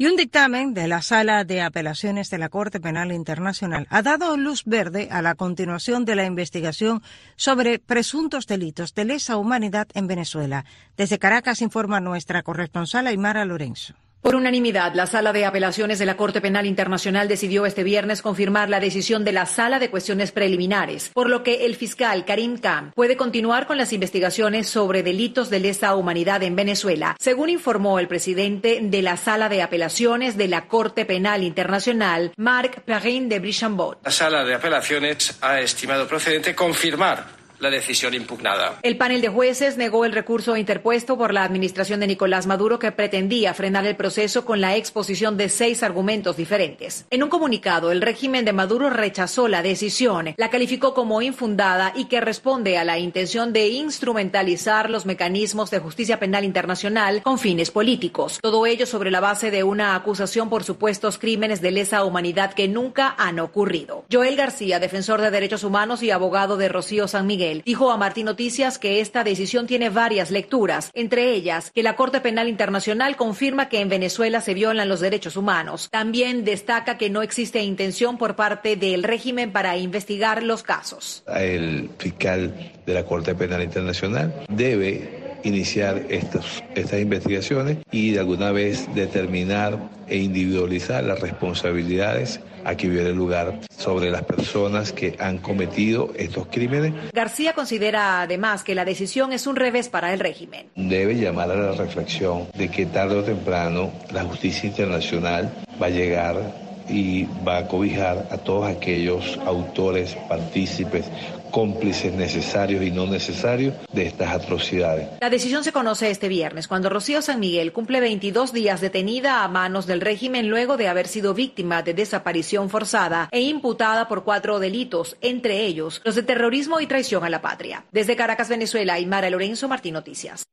Y 0.01 0.07
un 0.07 0.15
dictamen 0.15 0.73
de 0.73 0.87
la 0.87 1.03
Sala 1.03 1.43
de 1.43 1.61
Apelaciones 1.61 2.31
de 2.31 2.39
la 2.39 2.49
Corte 2.49 2.79
Penal 2.79 3.11
Internacional 3.11 3.85
ha 3.91 4.01
dado 4.01 4.35
luz 4.35 4.63
verde 4.65 5.09
a 5.11 5.21
la 5.21 5.35
continuación 5.35 6.05
de 6.05 6.15
la 6.15 6.25
investigación 6.25 7.03
sobre 7.35 7.77
presuntos 7.77 8.47
delitos 8.47 8.95
de 8.95 9.05
lesa 9.05 9.37
humanidad 9.37 9.87
en 9.93 10.07
Venezuela. 10.07 10.65
Desde 10.97 11.19
Caracas 11.19 11.61
informa 11.61 11.99
nuestra 11.99 12.41
corresponsal 12.41 13.05
Aymara 13.05 13.45
Lorenzo. 13.45 13.93
Por 14.21 14.35
unanimidad, 14.35 14.93
la 14.93 15.07
Sala 15.07 15.33
de 15.33 15.45
Apelaciones 15.45 15.97
de 15.97 16.05
la 16.05 16.15
Corte 16.15 16.41
Penal 16.41 16.67
Internacional 16.67 17.27
decidió 17.27 17.65
este 17.65 17.83
viernes 17.83 18.21
confirmar 18.21 18.69
la 18.69 18.79
decisión 18.79 19.25
de 19.25 19.31
la 19.31 19.47
Sala 19.47 19.79
de 19.79 19.89
Cuestiones 19.89 20.31
Preliminares, 20.31 21.09
por 21.09 21.27
lo 21.27 21.41
que 21.41 21.65
el 21.65 21.75
fiscal 21.75 22.23
Karim 22.23 22.59
Khan 22.59 22.91
puede 22.95 23.17
continuar 23.17 23.65
con 23.65 23.79
las 23.79 23.93
investigaciones 23.93 24.69
sobre 24.69 25.01
delitos 25.01 25.49
de 25.49 25.59
lesa 25.59 25.95
humanidad 25.95 26.43
en 26.43 26.55
Venezuela, 26.55 27.15
según 27.19 27.49
informó 27.49 27.97
el 27.97 28.07
presidente 28.07 28.79
de 28.79 29.01
la 29.01 29.17
Sala 29.17 29.49
de 29.49 29.63
Apelaciones 29.63 30.37
de 30.37 30.47
la 30.47 30.67
Corte 30.67 31.05
Penal 31.05 31.41
Internacional, 31.41 32.31
Marc 32.37 32.81
Perrin 32.81 33.27
de 33.27 33.39
Brichambot. 33.39 33.97
La 34.03 34.11
Sala 34.11 34.45
de 34.45 34.53
Apelaciones 34.53 35.39
ha 35.41 35.59
estimado 35.61 36.07
procedente 36.07 36.53
confirmar 36.53 37.40
la 37.61 37.69
decisión 37.69 38.13
impugnada. 38.15 38.79
El 38.81 38.97
panel 38.97 39.21
de 39.21 39.29
jueces 39.29 39.77
negó 39.77 40.03
el 40.03 40.11
recurso 40.11 40.57
interpuesto 40.57 41.17
por 41.17 41.33
la 41.33 41.43
administración 41.43 41.99
de 41.99 42.07
Nicolás 42.07 42.47
Maduro 42.47 42.79
que 42.79 42.91
pretendía 42.91 43.53
frenar 43.53 43.85
el 43.85 43.95
proceso 43.95 44.45
con 44.45 44.59
la 44.59 44.75
exposición 44.75 45.37
de 45.37 45.47
seis 45.47 45.83
argumentos 45.83 46.37
diferentes. 46.37 47.05
En 47.11 47.21
un 47.21 47.29
comunicado, 47.29 47.91
el 47.91 48.01
régimen 48.01 48.45
de 48.45 48.53
Maduro 48.53 48.89
rechazó 48.89 49.47
la 49.47 49.61
decisión, 49.61 50.33
la 50.37 50.49
calificó 50.49 50.95
como 50.95 51.21
infundada 51.21 51.93
y 51.95 52.05
que 52.05 52.19
responde 52.19 52.79
a 52.79 52.83
la 52.83 52.97
intención 52.97 53.53
de 53.53 53.67
instrumentalizar 53.67 54.89
los 54.89 55.05
mecanismos 55.05 55.69
de 55.69 55.79
justicia 55.79 56.19
penal 56.19 56.43
internacional 56.43 57.21
con 57.21 57.37
fines 57.37 57.69
políticos. 57.69 58.39
Todo 58.41 58.65
ello 58.65 58.87
sobre 58.87 59.11
la 59.11 59.19
base 59.19 59.51
de 59.51 59.63
una 59.63 59.95
acusación 59.95 60.49
por 60.49 60.63
supuestos 60.63 61.19
crímenes 61.19 61.61
de 61.61 61.69
lesa 61.69 62.03
humanidad 62.03 62.53
que 62.53 62.67
nunca 62.67 63.13
han 63.19 63.39
ocurrido. 63.39 64.03
Joel 64.11 64.35
García, 64.35 64.79
defensor 64.79 65.21
de 65.21 65.29
derechos 65.29 65.63
humanos 65.63 66.01
y 66.01 66.09
abogado 66.09 66.57
de 66.57 66.67
Rocío 66.67 67.07
San 67.07 67.27
Miguel, 67.27 67.50
dijo 67.65 67.91
a 67.91 67.97
Martín 67.97 68.25
Noticias 68.25 68.79
que 68.79 69.01
esta 69.01 69.23
decisión 69.23 69.67
tiene 69.67 69.89
varias 69.89 70.31
lecturas, 70.31 70.91
entre 70.93 71.33
ellas 71.33 71.71
que 71.71 71.83
la 71.83 71.95
Corte 71.95 72.21
Penal 72.21 72.47
Internacional 72.47 73.15
confirma 73.15 73.69
que 73.69 73.81
en 73.81 73.89
Venezuela 73.89 74.41
se 74.41 74.53
violan 74.53 74.89
los 74.89 74.99
derechos 74.99 75.35
humanos. 75.35 75.89
También 75.91 76.45
destaca 76.45 76.97
que 76.97 77.09
no 77.09 77.21
existe 77.21 77.61
intención 77.61 78.17
por 78.17 78.35
parte 78.35 78.75
del 78.75 79.03
régimen 79.03 79.51
para 79.51 79.77
investigar 79.77 80.43
los 80.43 80.63
casos. 80.63 81.23
El 81.27 81.89
fiscal 81.97 82.71
de 82.85 82.93
la 82.93 83.03
Corte 83.03 83.35
Penal 83.35 83.61
Internacional 83.61 84.45
debe 84.49 85.20
iniciar 85.43 86.05
estos, 86.09 86.63
estas 86.75 86.99
investigaciones 86.99 87.77
y 87.91 88.11
de 88.11 88.19
alguna 88.19 88.51
vez 88.51 88.93
determinar 88.93 89.77
e 90.07 90.17
individualizar 90.17 91.03
las 91.03 91.19
responsabilidades 91.19 92.39
a 92.63 92.75
que 92.75 92.87
hubiera 92.87 93.09
lugar 93.09 93.59
sobre 93.75 94.11
las 94.11 94.23
personas 94.23 94.91
que 94.91 95.15
han 95.19 95.39
cometido 95.39 96.11
estos 96.15 96.47
crímenes. 96.47 96.93
García 97.13 97.53
considera 97.53 98.21
además 98.21 98.63
que 98.63 98.75
la 98.75 98.85
decisión 98.85 99.33
es 99.33 99.47
un 99.47 99.55
revés 99.55 99.89
para 99.89 100.13
el 100.13 100.19
régimen. 100.19 100.67
Debe 100.75 101.15
llamar 101.15 101.51
a 101.51 101.55
la 101.55 101.71
reflexión 101.71 102.47
de 102.55 102.69
que 102.69 102.85
tarde 102.85 103.15
o 103.15 103.23
temprano 103.23 103.91
la 104.13 104.23
justicia 104.23 104.67
internacional 104.67 105.51
va 105.81 105.87
a 105.87 105.89
llegar 105.89 106.60
y 106.89 107.25
va 107.47 107.57
a 107.57 107.67
cobijar 107.67 108.27
a 108.31 108.37
todos 108.37 108.67
aquellos 108.67 109.37
autores, 109.45 110.15
partícipes, 110.27 111.05
cómplices 111.51 112.13
necesarios 112.13 112.83
y 112.83 112.91
no 112.91 113.05
necesarios 113.05 113.75
de 113.91 114.07
estas 114.07 114.31
atrocidades. 114.33 115.09
La 115.19 115.29
decisión 115.29 115.63
se 115.63 115.71
conoce 115.71 116.09
este 116.09 116.29
viernes, 116.29 116.67
cuando 116.67 116.89
Rocío 116.89 117.21
San 117.21 117.39
Miguel 117.39 117.73
cumple 117.73 117.99
22 117.99 118.53
días 118.53 118.81
detenida 118.81 119.43
a 119.43 119.47
manos 119.47 119.85
del 119.85 120.01
régimen 120.01 120.49
luego 120.49 120.77
de 120.77 120.87
haber 120.87 121.07
sido 121.07 121.33
víctima 121.33 121.83
de 121.83 121.93
desaparición 121.93 122.69
forzada 122.69 123.29
e 123.31 123.41
imputada 123.41 124.07
por 124.07 124.23
cuatro 124.23 124.59
delitos, 124.59 125.17
entre 125.21 125.65
ellos 125.65 126.01
los 126.03 126.15
de 126.15 126.23
terrorismo 126.23 126.79
y 126.79 126.87
traición 126.87 127.23
a 127.23 127.29
la 127.29 127.41
patria. 127.41 127.85
Desde 127.91 128.15
Caracas, 128.15 128.49
Venezuela, 128.49 128.93
Aymara 128.93 129.29
Lorenzo, 129.29 129.67
Martín 129.67 129.93
Noticias. 129.93 130.50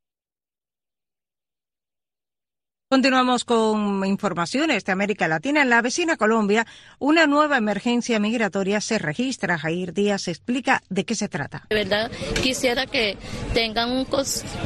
Continuamos 2.91 3.45
con 3.45 4.03
informaciones 4.07 4.83
de 4.83 4.93
América 4.93 5.29
Latina. 5.29 5.61
En 5.61 5.69
la 5.69 5.83
vecina 5.83 6.17
Colombia, 6.17 6.67
una 6.99 7.27
nueva 7.27 7.59
emergencia 7.59 8.19
migratoria 8.19 8.81
se 8.81 8.99
registra. 8.99 9.59
Jair 9.59 9.93
Díaz 9.93 10.27
explica 10.27 10.83
de 10.89 11.05
qué 11.05 11.15
se 11.15 11.29
trata. 11.29 11.67
De 11.69 11.77
verdad, 11.77 12.11
quisiera 12.43 12.87
que 12.87 13.19
tengan 13.53 13.91
un 13.91 14.07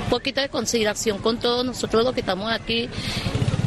poquito 0.08 0.40
de 0.40 0.48
consideración 0.50 1.18
con 1.18 1.40
todos 1.40 1.66
nosotros 1.66 2.04
los 2.04 2.14
que 2.14 2.20
estamos 2.20 2.52
aquí 2.52 2.88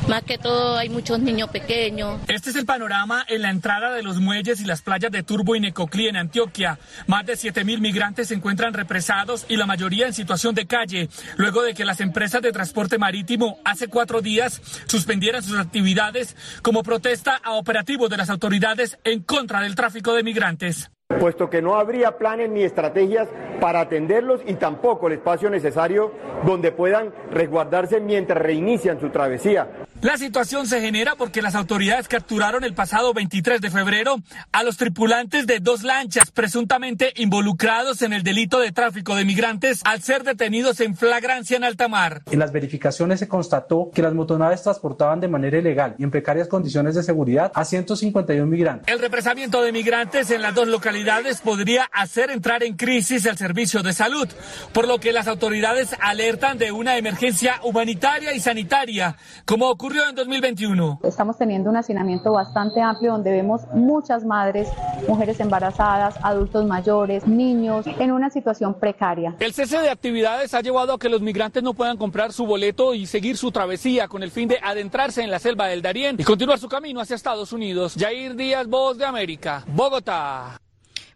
más 0.07 0.24
que 0.24 0.38
todo 0.38 0.77
hay 0.77 0.89
muchos 0.89 1.19
niños 1.19 1.50
pequeños. 1.50 2.19
Este 2.27 2.50
es 2.50 2.55
el 2.55 2.65
panorama 2.65 3.25
en 3.27 3.41
la 3.41 3.50
entrada 3.50 3.93
de 3.93 4.03
los 4.03 4.19
muelles 4.19 4.62
y 4.62 4.65
las 4.65 4.81
playas 4.81 5.12
de 5.12 5.24
Turbo 5.24 5.55
y 5.55 5.59
Necoclí 5.59 6.07
en 6.07 6.17
Antioquia. 6.17 6.79
Más 7.07 7.25
de 7.25 7.33
7.000 7.33 7.79
migrantes 7.79 8.27
se 8.27 8.35
encuentran 8.35 8.74
represados 8.74 9.45
y 9.50 9.57
la 9.57 9.65
mayoría 9.65 10.07
en 10.07 10.13
situación 10.13 10.55
de 10.55 10.67
calle, 10.67 11.09
luego 11.38 11.63
de 11.63 11.74
que 11.74 11.85
las 11.85 12.01
empresas 12.01 12.41
de 12.41 12.51
transporte 12.51 12.97
marítimo 12.97 13.59
hace 13.63 13.88
cuatro 13.88 14.21
días 14.21 14.62
suspendieran 14.85 15.43
sus 15.43 15.57
actividades 15.57 16.35
como 16.62 16.83
protesta 16.83 17.39
a 17.43 17.53
operativos 17.53 18.09
de 18.09 18.17
las 18.17 18.29
autoridades 18.29 18.97
en 19.03 19.21
contra 19.21 19.62
del 19.62 19.75
tráfico 19.75 20.13
de 20.13 20.24
migrantes 20.24 20.91
puesto 21.19 21.50
que 21.50 21.62
no 21.62 21.75
habría 21.75 22.17
planes 22.17 22.50
ni 22.50 22.63
estrategias 22.63 23.27
para 23.62 23.81
atenderlos 23.81 24.41
y 24.45 24.55
tampoco 24.55 25.07
el 25.07 25.13
espacio 25.13 25.50
necesario 25.50 26.12
donde 26.45 26.71
puedan 26.71 27.13
resguardarse 27.31 28.00
mientras 28.00 28.41
reinician 28.41 29.00
su 29.00 29.09
travesía. 29.09 29.67
La 30.02 30.18
situación 30.18 30.68
se 30.68 30.82
genera 30.82 31.16
porque 31.16 31.42
las 31.42 31.56
autoridades 31.56 32.10
capturaron 32.10 32.66
el 32.66 32.74
pasado 32.74 33.14
23 33.14 33.62
de 33.62 33.72
febrero 33.72 34.18
a 34.52 34.62
los 34.62 34.75
tripulantes 34.75 35.48
de 35.48 35.60
dos 35.60 35.84
lanchas 35.84 36.32
presuntamente 36.32 37.14
involucrados 37.16 38.02
en 38.02 38.12
el 38.12 38.22
delito 38.22 38.60
de 38.60 38.74
tráfico 38.74 39.16
de 39.16 39.24
migrantes 39.24 39.82
al 39.86 40.04
ser 40.04 40.24
detenidos 40.24 40.82
en 40.82 40.98
flagrancia 40.98 41.56
en 41.56 41.64
alta 41.64 41.88
mar. 41.88 42.24
En 42.30 42.40
las 42.40 42.52
verificaciones 42.52 43.20
se 43.20 43.30
constató 43.30 43.90
que 43.96 44.02
las 44.02 44.14
motonaves 44.14 44.62
transportaban 44.64 45.22
de 45.22 45.30
manera 45.30 45.58
ilegal 45.58 45.96
y 45.98 46.04
en 46.04 46.12
precarias 46.12 46.50
condiciones 46.50 46.94
de 46.94 47.02
seguridad 47.02 47.52
a 47.56 47.64
151 47.64 48.46
migrantes. 48.46 48.94
El 48.94 49.00
represamiento 49.00 49.64
de 49.64 49.72
migrantes 49.72 50.30
en 50.30 50.42
las 50.42 50.54
dos 50.54 50.68
localidades 50.68 51.40
podría 51.40 51.90
hacer 51.94 52.32
entrar 52.32 52.64
en 52.64 52.75
crisis 52.75 53.25
el 53.25 53.38
servicio 53.38 53.82
de 53.82 53.94
salud, 53.94 54.28
por 54.74 54.88
lo 54.88 55.00
que 55.00 55.14
las 55.14 55.28
autoridades 55.28 55.96
alertan 56.02 56.58
de 56.58 56.74
una 56.74 56.98
emergencia 56.98 57.62
humanitaria 57.64 58.34
y 58.34 58.42
sanitaria, 58.42 59.16
como 59.46 59.70
ocurrió 59.70 59.85
en 59.94 60.15
2021? 60.15 61.00
Estamos 61.04 61.38
teniendo 61.38 61.70
un 61.70 61.77
hacinamiento 61.77 62.32
bastante 62.32 62.82
amplio 62.82 63.12
donde 63.12 63.32
vemos 63.32 63.62
muchas 63.74 64.25
madres, 64.25 64.68
mujeres 65.08 65.39
embarazadas, 65.39 66.15
adultos 66.24 66.65
mayores, 66.65 67.27
niños 67.27 67.86
en 68.00 68.12
una 68.12 68.30
situación 68.30 68.80
precaria. 68.80 69.36
El 69.39 69.54
cese 69.54 69.80
de 69.80 69.89
actividades 69.89 70.54
ha 70.54 70.62
llevado 70.62 70.94
a 70.94 71.00
que 71.00 71.10
los 71.10 71.22
migrantes 71.22 71.62
no 71.62 71.74
puedan 71.74 71.98
comprar 71.98 72.34
su 72.34 72.46
boleto 72.46 72.94
y 72.94 73.06
seguir 73.06 73.38
su 73.38 73.51
travesía 73.51 74.08
con 74.08 74.24
el 74.24 74.32
fin 74.32 74.48
de 74.50 74.58
adentrarse 74.62 75.22
en 75.22 75.32
la 75.32 75.39
selva 75.39 75.68
del 75.68 75.82
Darién 75.82 76.15
y 76.20 76.24
continuar 76.24 76.58
su 76.58 76.68
camino 76.68 77.00
hacia 77.00 77.15
Estados 77.15 77.54
Unidos. 77.54 77.96
Jair 77.98 78.36
Díaz, 78.36 78.68
Voz 78.68 78.98
de 78.98 79.06
América, 79.06 79.63
Bogotá. 79.68 80.60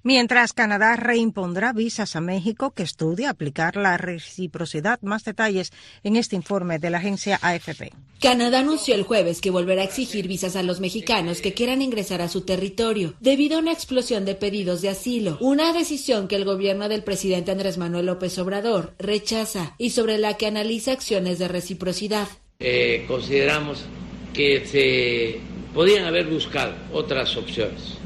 Mientras 0.02 0.54
Canadá 0.54 0.96
reimpondrá 0.96 1.74
visas 1.74 2.16
a 2.16 2.22
México 2.22 2.72
que 2.72 2.84
estudia 2.84 3.30
aplicar 3.30 3.76
la 3.76 3.98
reciprocidad. 3.98 4.98
Más 5.02 5.26
detalles 5.26 5.74
en 6.04 6.16
este 6.16 6.38
informe 6.38 6.80
de 6.80 6.90
la 6.90 7.00
agencia 7.00 7.38
AFP. 7.42 7.92
Canadá 8.22 8.60
anunció 8.60 8.96
el 8.96 9.04
jueves 9.04 9.42
que 9.42 9.52
volverá 9.52 9.82
a 9.82 9.86
exigir 9.86 10.30
visas 10.30 10.56
a 10.56 10.64
los 10.64 10.80
mexicanos 10.80 11.42
que 11.42 11.54
quieran 11.54 11.82
ingresar 11.82 12.22
a 12.22 12.30
su 12.30 12.42
territorio 12.42 13.14
debido 13.20 13.58
a 13.58 13.60
una 13.60 13.74
explosión 13.74 14.24
de 14.24 14.36
pedidos 14.36 14.82
de 14.82 14.90
asilo, 14.90 15.38
una 15.42 15.74
decisión 15.74 16.30
que 16.30 16.38
el 16.38 16.46
gobierno 16.46 16.88
del 16.88 17.04
presidente 17.04 17.52
Andrés 17.52 17.78
Manuel 17.78 18.06
López 18.06 18.38
Obrador 18.40 18.94
rechaza 19.00 19.76
y 19.78 19.90
sobre 19.90 20.18
la 20.18 20.38
que 20.38 20.48
analiza 20.48 20.94
acciones 20.94 21.40
de 21.40 21.50
reciprocidad. 21.50 22.28
Eh, 22.60 23.04
consideramos 23.06 23.84
que 24.34 24.66
se 24.66 25.40
podían 25.74 26.06
haber 26.06 26.28
buscado 26.28 26.74
otras 26.94 27.36
opciones 27.36 27.99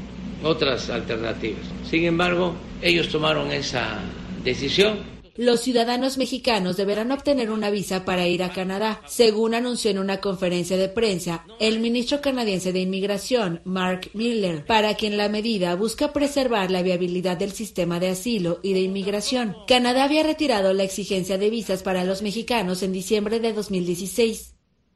otras 0.44 0.90
alternativas. 0.90 1.62
Sin 1.88 2.04
embargo, 2.04 2.54
ellos 2.82 3.08
tomaron 3.08 3.50
esa 3.50 4.00
decisión. 4.44 5.14
Los 5.36 5.62
ciudadanos 5.62 6.16
mexicanos 6.16 6.76
deberán 6.76 7.10
obtener 7.10 7.50
una 7.50 7.68
visa 7.68 8.04
para 8.04 8.28
ir 8.28 8.44
a 8.44 8.52
Canadá, 8.52 9.00
según 9.08 9.54
anunció 9.54 9.90
en 9.90 9.98
una 9.98 10.20
conferencia 10.20 10.76
de 10.76 10.88
prensa 10.88 11.44
el 11.58 11.80
ministro 11.80 12.20
canadiense 12.20 12.72
de 12.72 12.78
Inmigración, 12.78 13.60
Mark 13.64 14.10
Miller, 14.14 14.64
para 14.64 14.94
quien 14.94 15.16
la 15.16 15.28
medida 15.28 15.74
busca 15.74 16.12
preservar 16.12 16.70
la 16.70 16.82
viabilidad 16.82 17.36
del 17.36 17.50
sistema 17.50 17.98
de 17.98 18.10
asilo 18.10 18.60
y 18.62 18.74
de 18.74 18.82
inmigración. 18.82 19.56
Canadá 19.66 20.04
había 20.04 20.22
retirado 20.22 20.72
la 20.72 20.84
exigencia 20.84 21.36
de 21.36 21.50
visas 21.50 21.82
para 21.82 22.04
los 22.04 22.22
mexicanos 22.22 22.84
en 22.84 22.92
diciembre 22.92 23.40
de 23.40 23.52
2016. 23.54 24.53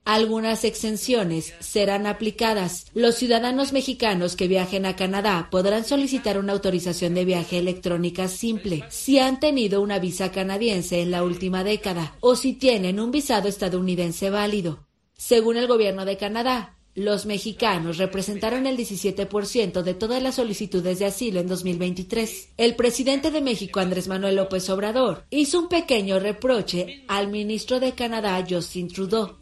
Algunas 0.09 0.65
exenciones 0.65 1.53
serán 1.61 2.07
aplicadas. 2.07 2.87
Los 2.95 3.17
ciudadanos 3.17 3.75
mexicanos 3.75 4.37
que 4.37 4.49
viajen 4.49 4.87
a 4.87 4.97
Canadá 4.97 5.49
podrán 5.51 5.85
solicitar 5.85 6.39
una 6.39 6.55
autorización 6.55 7.13
de 7.13 7.27
viaje 7.27 7.59
electrónica 7.59 8.27
simple 8.29 8.85
si 8.89 9.19
han 9.19 9.39
tenido 9.39 9.83
una 9.83 9.99
visa 9.99 10.33
canadiense 10.33 11.03
en 11.03 11.11
la 11.11 11.25
última 11.25 11.63
década 11.63 12.15
o 12.21 12.37
si 12.37 12.55
tienen 12.55 13.01
un 13.01 13.11
visado 13.11 13.49
estadounidense 13.49 14.31
válido. 14.31 14.87
Según 15.15 15.59
el 15.59 15.67
gobierno 15.67 16.07
de 16.07 16.17
Canadá, 16.17 16.79
los 16.99 17.27
mexicanos 17.27 17.97
representaron 17.97 18.67
el 18.67 18.77
17% 18.77 19.83
de 19.83 19.95
todas 19.95 20.21
las 20.21 20.35
solicitudes 20.35 20.99
de 20.99 21.05
asilo 21.05 21.39
en 21.39 21.47
2023. 21.47 22.55
El 22.57 22.75
presidente 22.75 23.31
de 23.31 23.41
México, 23.41 23.79
Andrés 23.79 24.09
Manuel 24.09 24.35
López 24.35 24.69
Obrador, 24.69 25.25
hizo 25.31 25.61
un 25.61 25.69
pequeño 25.69 26.19
reproche 26.19 27.05
al 27.07 27.29
ministro 27.29 27.79
de 27.79 27.93
Canadá, 27.93 28.45
Justin 28.49 28.89
Trudeau 28.89 29.37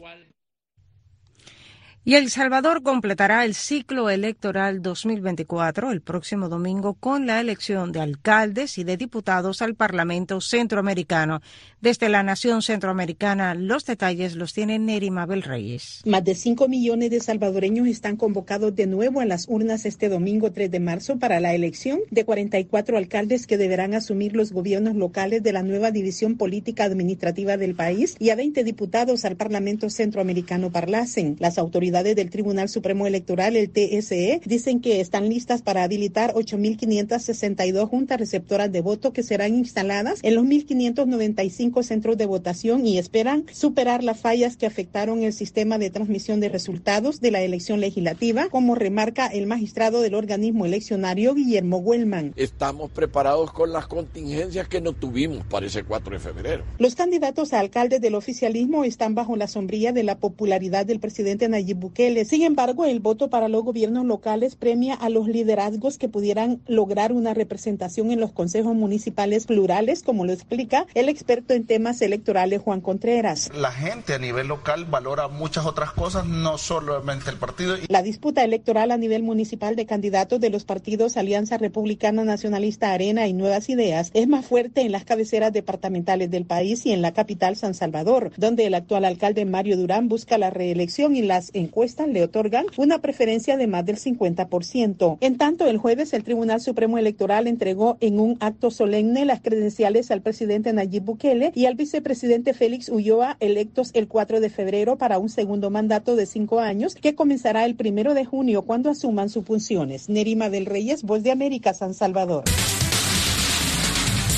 y 2.08 2.14
El 2.14 2.30
Salvador 2.30 2.84
completará 2.84 3.44
el 3.44 3.56
ciclo 3.56 4.10
electoral 4.10 4.80
2024 4.80 5.90
el 5.90 6.02
próximo 6.02 6.48
domingo 6.48 6.94
con 6.94 7.26
la 7.26 7.40
elección 7.40 7.90
de 7.90 7.98
alcaldes 7.98 8.78
y 8.78 8.84
de 8.84 8.96
diputados 8.96 9.60
al 9.60 9.74
Parlamento 9.74 10.40
Centroamericano. 10.40 11.40
Desde 11.80 12.08
la 12.08 12.22
Nación 12.22 12.62
Centroamericana, 12.62 13.56
los 13.56 13.84
detalles 13.86 14.36
los 14.36 14.52
tiene 14.52 14.78
Neri 14.78 15.10
Mabel 15.10 15.42
Reyes. 15.42 16.02
Más 16.06 16.22
de 16.22 16.36
5 16.36 16.68
millones 16.68 17.10
de 17.10 17.18
salvadoreños 17.18 17.88
están 17.88 18.16
convocados 18.16 18.76
de 18.76 18.86
nuevo 18.86 19.20
a 19.20 19.24
las 19.24 19.48
urnas 19.48 19.84
este 19.84 20.08
domingo 20.08 20.52
3 20.52 20.70
de 20.70 20.78
marzo 20.78 21.18
para 21.18 21.40
la 21.40 21.56
elección 21.56 21.98
de 22.12 22.24
44 22.24 22.98
alcaldes 22.98 23.48
que 23.48 23.58
deberán 23.58 23.94
asumir 23.94 24.36
los 24.36 24.52
gobiernos 24.52 24.94
locales 24.94 25.42
de 25.42 25.52
la 25.52 25.64
nueva 25.64 25.90
división 25.90 26.36
política 26.36 26.84
administrativa 26.84 27.56
del 27.56 27.74
país 27.74 28.14
y 28.20 28.30
a 28.30 28.36
20 28.36 28.62
diputados 28.62 29.24
al 29.24 29.34
Parlamento 29.34 29.90
Centroamericano 29.90 30.70
Parlacen. 30.70 31.34
Las 31.40 31.58
autoridades 31.58 31.95
del 32.02 32.30
Tribunal 32.30 32.68
Supremo 32.68 33.06
Electoral, 33.06 33.56
el 33.56 33.70
TSE, 33.70 34.40
dicen 34.44 34.80
que 34.80 35.00
están 35.00 35.28
listas 35.28 35.62
para 35.62 35.84
habilitar 35.84 36.34
8.562 36.34 37.88
juntas 37.88 38.18
receptoras 38.18 38.72
de 38.72 38.80
voto 38.80 39.12
que 39.12 39.22
serán 39.22 39.54
instaladas 39.54 40.20
en 40.22 40.34
los 40.34 40.44
1.595 40.44 41.82
centros 41.82 42.16
de 42.16 42.26
votación 42.26 42.86
y 42.86 42.98
esperan 42.98 43.44
superar 43.52 44.02
las 44.02 44.20
fallas 44.20 44.56
que 44.56 44.66
afectaron 44.66 45.22
el 45.22 45.32
sistema 45.32 45.78
de 45.78 45.90
transmisión 45.90 46.40
de 46.40 46.48
resultados 46.48 47.20
de 47.20 47.30
la 47.30 47.42
elección 47.42 47.80
legislativa, 47.80 48.48
como 48.50 48.74
remarca 48.74 49.26
el 49.26 49.46
magistrado 49.46 50.00
del 50.00 50.14
organismo 50.14 50.66
eleccionario 50.66 51.34
Guillermo 51.34 51.78
Huelman. 51.78 52.32
Estamos 52.36 52.90
preparados 52.90 53.52
con 53.52 53.72
las 53.72 53.86
contingencias 53.86 54.68
que 54.68 54.80
no 54.80 54.92
tuvimos 54.92 55.44
para 55.46 55.66
ese 55.66 55.84
4 55.84 56.14
de 56.14 56.20
febrero. 56.20 56.64
Los 56.78 56.94
candidatos 56.94 57.52
a 57.52 57.60
alcaldes 57.60 58.00
del 58.00 58.14
oficialismo 58.14 58.84
están 58.84 59.14
bajo 59.14 59.36
la 59.36 59.46
sombrilla 59.46 59.92
de 59.92 60.02
la 60.02 60.18
popularidad 60.18 60.86
del 60.86 61.00
presidente 61.00 61.48
Nayib 61.48 61.76
sin 62.24 62.42
embargo, 62.42 62.84
el 62.84 63.00
voto 63.00 63.28
para 63.28 63.48
los 63.48 63.62
gobiernos 63.62 64.04
locales 64.04 64.56
premia 64.56 64.94
a 64.94 65.08
los 65.08 65.28
liderazgos 65.28 65.98
que 65.98 66.08
pudieran 66.08 66.60
lograr 66.66 67.12
una 67.12 67.34
representación 67.34 68.10
en 68.10 68.20
los 68.20 68.32
consejos 68.32 68.74
municipales 68.74 69.46
plurales, 69.46 70.02
como 70.02 70.24
lo 70.24 70.32
explica 70.32 70.86
el 70.94 71.08
experto 71.08 71.54
en 71.54 71.66
temas 71.66 72.00
electorales 72.02 72.60
Juan 72.60 72.80
Contreras. 72.80 73.50
La 73.54 73.72
gente 73.72 74.14
a 74.14 74.18
nivel 74.18 74.48
local 74.48 74.84
valora 74.84 75.28
muchas 75.28 75.66
otras 75.66 75.92
cosas, 75.92 76.26
no 76.26 76.58
solamente 76.58 77.30
el 77.30 77.36
partido. 77.36 77.76
La 77.88 78.02
disputa 78.02 78.44
electoral 78.44 78.90
a 78.90 78.96
nivel 78.96 79.22
municipal 79.22 79.76
de 79.76 79.86
candidatos 79.86 80.40
de 80.40 80.50
los 80.50 80.64
partidos 80.64 81.16
Alianza 81.16 81.58
Republicana 81.58 82.24
Nacionalista 82.24 82.92
Arena 82.92 83.26
y 83.26 83.32
Nuevas 83.32 83.68
Ideas 83.68 84.10
es 84.14 84.28
más 84.28 84.46
fuerte 84.46 84.82
en 84.82 84.92
las 84.92 85.04
cabeceras 85.04 85.52
departamentales 85.52 86.30
del 86.30 86.44
país 86.44 86.84
y 86.86 86.92
en 86.92 87.02
la 87.02 87.12
capital 87.12 87.56
San 87.56 87.74
Salvador, 87.74 88.32
donde 88.36 88.66
el 88.66 88.74
actual 88.74 89.04
alcalde 89.04 89.44
Mario 89.44 89.76
Durán 89.76 90.08
busca 90.08 90.38
la 90.38 90.50
reelección 90.50 91.16
y 91.16 91.22
las 91.22 91.50
encuestas 91.54 91.75
encuesta 91.76 92.06
le 92.06 92.22
otorgan 92.22 92.64
una 92.78 93.00
preferencia 93.00 93.58
de 93.58 93.66
más 93.66 93.84
del 93.84 93.98
50%. 93.98 95.18
En 95.20 95.36
tanto, 95.36 95.66
el 95.66 95.76
jueves 95.76 96.14
el 96.14 96.24
Tribunal 96.24 96.62
Supremo 96.62 96.96
Electoral 96.96 97.46
entregó 97.46 97.98
en 98.00 98.18
un 98.18 98.38
acto 98.40 98.70
solemne 98.70 99.26
las 99.26 99.42
credenciales 99.42 100.10
al 100.10 100.22
presidente 100.22 100.72
Nayib 100.72 101.02
Bukele 101.02 101.52
y 101.54 101.66
al 101.66 101.74
vicepresidente 101.74 102.54
Félix 102.54 102.88
Ulloa, 102.88 103.36
electos 103.40 103.90
el 103.92 104.08
4 104.08 104.40
de 104.40 104.48
febrero 104.48 104.96
para 104.96 105.18
un 105.18 105.28
segundo 105.28 105.68
mandato 105.68 106.16
de 106.16 106.24
cinco 106.24 106.60
años 106.60 106.94
que 106.94 107.14
comenzará 107.14 107.66
el 107.66 107.74
primero 107.74 108.14
de 108.14 108.24
junio 108.24 108.62
cuando 108.62 108.88
asuman 108.88 109.28
sus 109.28 109.44
funciones. 109.44 110.08
Nerima 110.08 110.48
del 110.48 110.64
Reyes, 110.64 111.02
Voz 111.02 111.22
de 111.24 111.30
América, 111.30 111.74
San 111.74 111.92
Salvador. 111.92 112.44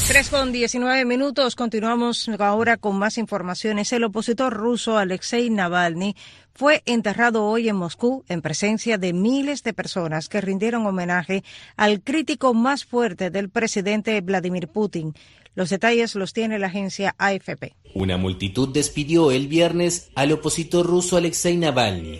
3 0.09 0.31
con 0.31 0.53
19 0.53 1.05
minutos. 1.05 1.55
Continuamos 1.55 2.31
ahora 2.39 2.79
con 2.79 2.99
más 2.99 3.19
informaciones. 3.19 3.93
El 3.93 4.05
opositor 4.05 4.55
ruso 4.55 4.97
Alexei 4.97 5.51
Navalny 5.51 6.17
fue 6.59 6.83
enterrado 6.87 7.45
hoy 7.45 7.69
en 7.69 7.77
Moscú 7.77 8.25
en 8.29 8.43
presencia 8.43 8.99
de 8.99 9.13
miles 9.13 9.63
de 9.63 9.73
personas 9.73 10.29
que 10.29 10.41
rindieron 10.41 10.85
homenaje 10.87 11.45
al 11.77 12.03
crítico 12.03 12.53
más 12.53 12.85
fuerte 12.85 13.31
del 13.31 13.49
presidente 13.49 14.21
Vladimir 14.23 14.67
Putin. 14.67 15.15
Los 15.55 15.71
detalles 15.71 16.17
los 16.17 16.33
tiene 16.33 16.59
la 16.59 16.67
agencia 16.67 17.15
AFP. 17.17 17.77
Una 17.95 18.17
multitud 18.17 18.71
despidió 18.71 19.31
el 19.31 19.47
viernes 19.47 20.11
al 20.17 20.33
opositor 20.33 20.85
ruso 20.85 21.17
Alexei 21.17 21.57
Navalny. 21.57 22.19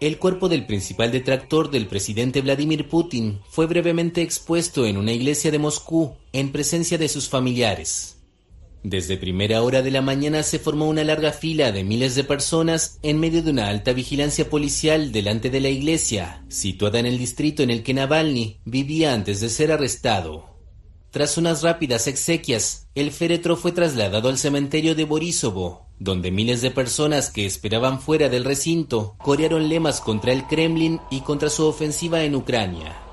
El 0.00 0.18
cuerpo 0.18 0.48
del 0.48 0.66
principal 0.66 1.12
detractor 1.12 1.70
del 1.70 1.86
presidente 1.86 2.40
Vladimir 2.40 2.88
Putin 2.88 3.38
fue 3.48 3.66
brevemente 3.66 4.22
expuesto 4.22 4.86
en 4.86 4.96
una 4.96 5.12
iglesia 5.12 5.52
de 5.52 5.60
Moscú 5.60 6.16
en 6.32 6.50
presencia 6.50 6.98
de 6.98 7.08
sus 7.08 7.28
familiares. 7.28 8.21
Desde 8.84 9.16
primera 9.16 9.62
hora 9.62 9.80
de 9.80 9.92
la 9.92 10.02
mañana 10.02 10.42
se 10.42 10.58
formó 10.58 10.88
una 10.88 11.04
larga 11.04 11.30
fila 11.30 11.70
de 11.70 11.84
miles 11.84 12.16
de 12.16 12.24
personas 12.24 12.98
en 13.02 13.20
medio 13.20 13.40
de 13.42 13.52
una 13.52 13.68
alta 13.68 13.92
vigilancia 13.92 14.50
policial 14.50 15.12
delante 15.12 15.50
de 15.50 15.60
la 15.60 15.68
iglesia, 15.68 16.44
situada 16.48 16.98
en 16.98 17.06
el 17.06 17.16
distrito 17.16 17.62
en 17.62 17.70
el 17.70 17.84
que 17.84 17.94
Navalny 17.94 18.58
vivía 18.64 19.14
antes 19.14 19.40
de 19.40 19.50
ser 19.50 19.70
arrestado. 19.70 20.56
Tras 21.12 21.38
unas 21.38 21.62
rápidas 21.62 22.08
exequias, 22.08 22.88
el 22.96 23.12
féretro 23.12 23.56
fue 23.56 23.70
trasladado 23.70 24.28
al 24.28 24.38
cementerio 24.38 24.96
de 24.96 25.04
Borisovo, 25.04 25.86
donde 26.00 26.32
miles 26.32 26.60
de 26.60 26.72
personas 26.72 27.30
que 27.30 27.46
esperaban 27.46 28.00
fuera 28.00 28.28
del 28.28 28.44
recinto 28.44 29.14
corearon 29.18 29.68
lemas 29.68 30.00
contra 30.00 30.32
el 30.32 30.46
Kremlin 30.48 30.98
y 31.08 31.20
contra 31.20 31.50
su 31.50 31.66
ofensiva 31.66 32.24
en 32.24 32.34
Ucrania. 32.34 33.11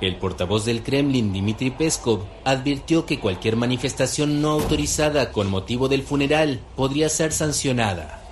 El 0.00 0.16
portavoz 0.16 0.64
del 0.64 0.82
Kremlin, 0.82 1.32
Dmitry 1.32 1.70
Peskov, 1.70 2.20
advirtió 2.44 3.04
que 3.04 3.18
cualquier 3.18 3.56
manifestación 3.56 4.40
no 4.40 4.50
autorizada 4.50 5.32
con 5.32 5.50
motivo 5.50 5.88
del 5.88 6.02
funeral 6.02 6.60
podría 6.76 7.08
ser 7.08 7.32
sancionada. 7.32 8.24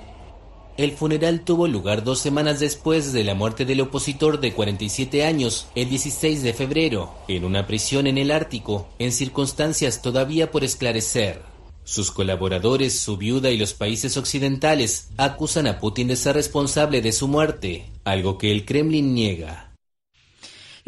El 0.77 0.93
funeral 0.93 1.41
tuvo 1.41 1.67
lugar 1.67 2.05
dos 2.05 2.19
semanas 2.19 2.61
después 2.61 3.13
de 3.13 3.25
la 3.25 3.35
muerte 3.35 3.65
del 3.65 3.81
opositor 3.81 4.41
de 4.41 4.53
47 4.53 5.25
años, 5.25 5.69
el 5.75 5.89
16 5.89 6.43
de 6.43 6.53
febrero, 6.53 7.15
en 7.29 7.45
una 7.45 7.67
prisión 7.67 8.07
en 8.07 8.19
el 8.19 8.31
Ártico, 8.31 8.87
en 8.99 9.11
circunstancias 9.11 10.03
todavía 10.03 10.51
por 10.51 10.65
esclarecer. 10.65 11.41
Sus 11.83 12.11
colaboradores, 12.11 12.99
su 12.99 13.17
viuda 13.17 13.51
y 13.51 13.57
los 13.57 13.73
países 13.73 14.17
occidentales 14.17 15.09
acusan 15.17 15.67
a 15.67 15.79
Putin 15.79 16.09
de 16.09 16.17
ser 16.17 16.35
responsable 16.35 17.01
de 17.01 17.13
su 17.13 17.27
muerte, 17.27 17.87
algo 18.05 18.37
que 18.37 18.53
el 18.53 18.67
Kremlin 18.67 19.15
niega. 19.15 19.66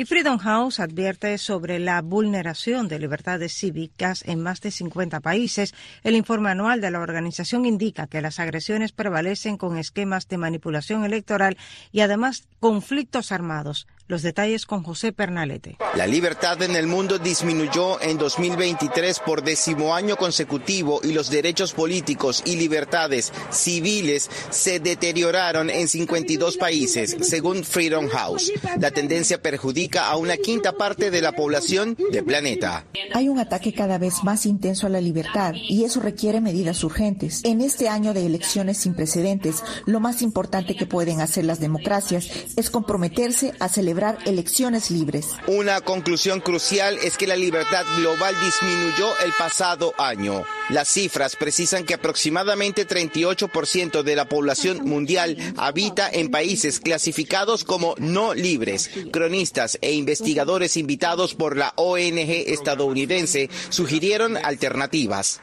Y 0.00 0.04
Freedom 0.04 0.38
House 0.38 0.78
advierte 0.78 1.37
sobre 1.38 1.80
la 1.80 2.00
vulneración 2.02 2.87
de 2.87 3.00
libertades 3.00 3.52
cívicas 3.52 4.22
en 4.28 4.40
más 4.40 4.61
de 4.61 4.70
50 4.70 5.18
países. 5.18 5.74
El 6.04 6.14
informe 6.14 6.50
anual 6.50 6.80
de 6.80 6.92
la 6.92 7.00
organización 7.00 7.66
indica 7.66 8.06
que 8.06 8.20
las 8.20 8.38
agresiones 8.38 8.92
prevalecen 8.92 9.56
con 9.56 9.76
esquemas 9.76 10.28
de 10.28 10.38
manipulación 10.38 11.04
electoral 11.04 11.56
y 11.90 12.02
además 12.02 12.46
conflictos 12.61 13.32
armados. 13.32 13.88
Los 14.09 14.23
detalles 14.23 14.64
con 14.64 14.83
José 14.83 15.12
Pernalete. 15.12 15.77
La 15.94 16.07
libertad 16.07 16.62
en 16.62 16.77
el 16.77 16.87
mundo 16.87 17.18
disminuyó 17.18 18.01
en 18.01 18.16
2023 18.16 19.18
por 19.18 19.44
décimo 19.44 19.94
año 19.94 20.16
consecutivo 20.16 21.01
y 21.05 21.12
los 21.12 21.29
derechos 21.29 21.75
políticos 21.75 22.42
y 22.47 22.57
libertades 22.57 23.35
civiles 23.51 24.31
se 24.49 24.81
deterioraron 24.81 25.68
en 25.68 25.88
52 25.88 26.57
países, 26.57 27.18
según 27.21 27.64
Freedom 27.64 28.09
House. 28.09 28.51
La 28.81 28.90
tendencia 28.92 29.42
perjudica 29.42 30.09
a 30.09 30.16
una 30.16 30.38
quinta 30.38 30.73
parte 30.73 31.11
de 31.11 31.21
la 31.21 31.33
población 31.33 31.94
del 32.11 32.25
planeta. 32.25 32.87
Hay 33.12 33.29
un 33.29 33.38
ataque 33.38 33.75
cada 33.75 33.99
vez 33.99 34.25
más 34.25 34.47
intenso 34.47 34.87
a 34.87 34.90
la 34.90 35.03
libertad 35.03 35.53
y 35.55 35.85
eso 35.85 36.01
requiere 36.01 36.40
medidas 36.40 36.83
urgentes. 36.83 37.42
En 37.44 37.61
este 37.61 37.90
año 37.90 38.14
de 38.14 38.25
elecciones 38.25 38.79
sin 38.79 38.94
precedentes, 38.94 39.62
lo 39.85 40.01
más 40.01 40.23
importante 40.23 40.77
que 40.77 40.87
pueden 40.87 41.21
hacer 41.21 41.44
las 41.44 41.61
democracias 41.61 42.31
es 42.57 42.71
comprometerse 42.71 43.53
a 43.61 43.68
celebrar 43.68 43.97
elecciones 44.24 44.90
libres. 44.90 45.34
Una 45.46 45.80
conclusión 45.80 46.40
crucial 46.40 46.98
es 47.02 47.16
que 47.16 47.26
la 47.26 47.37
libertad 47.37 47.84
global 47.96 48.34
disminuyó 48.44 49.08
el 49.24 49.32
pasado 49.32 49.92
año. 49.98 50.44
Las 50.68 50.88
cifras 50.88 51.34
precisan 51.34 51.84
que 51.84 51.94
aproximadamente 51.94 52.87
38% 52.87 54.02
de 54.02 54.16
la 54.16 54.28
población 54.28 54.84
mundial 54.84 55.37
habita 55.56 56.08
en 56.11 56.30
países 56.30 56.78
clasificados 56.78 57.64
como 57.64 57.94
no 57.98 58.34
libres. 58.34 58.90
Cronistas 59.11 59.78
e 59.80 59.92
investigadores 59.92 60.76
invitados 60.76 61.34
por 61.34 61.56
la 61.56 61.72
ONG 61.76 62.30
estadounidense 62.48 63.48
sugirieron 63.70 64.37
alternativas. 64.37 65.40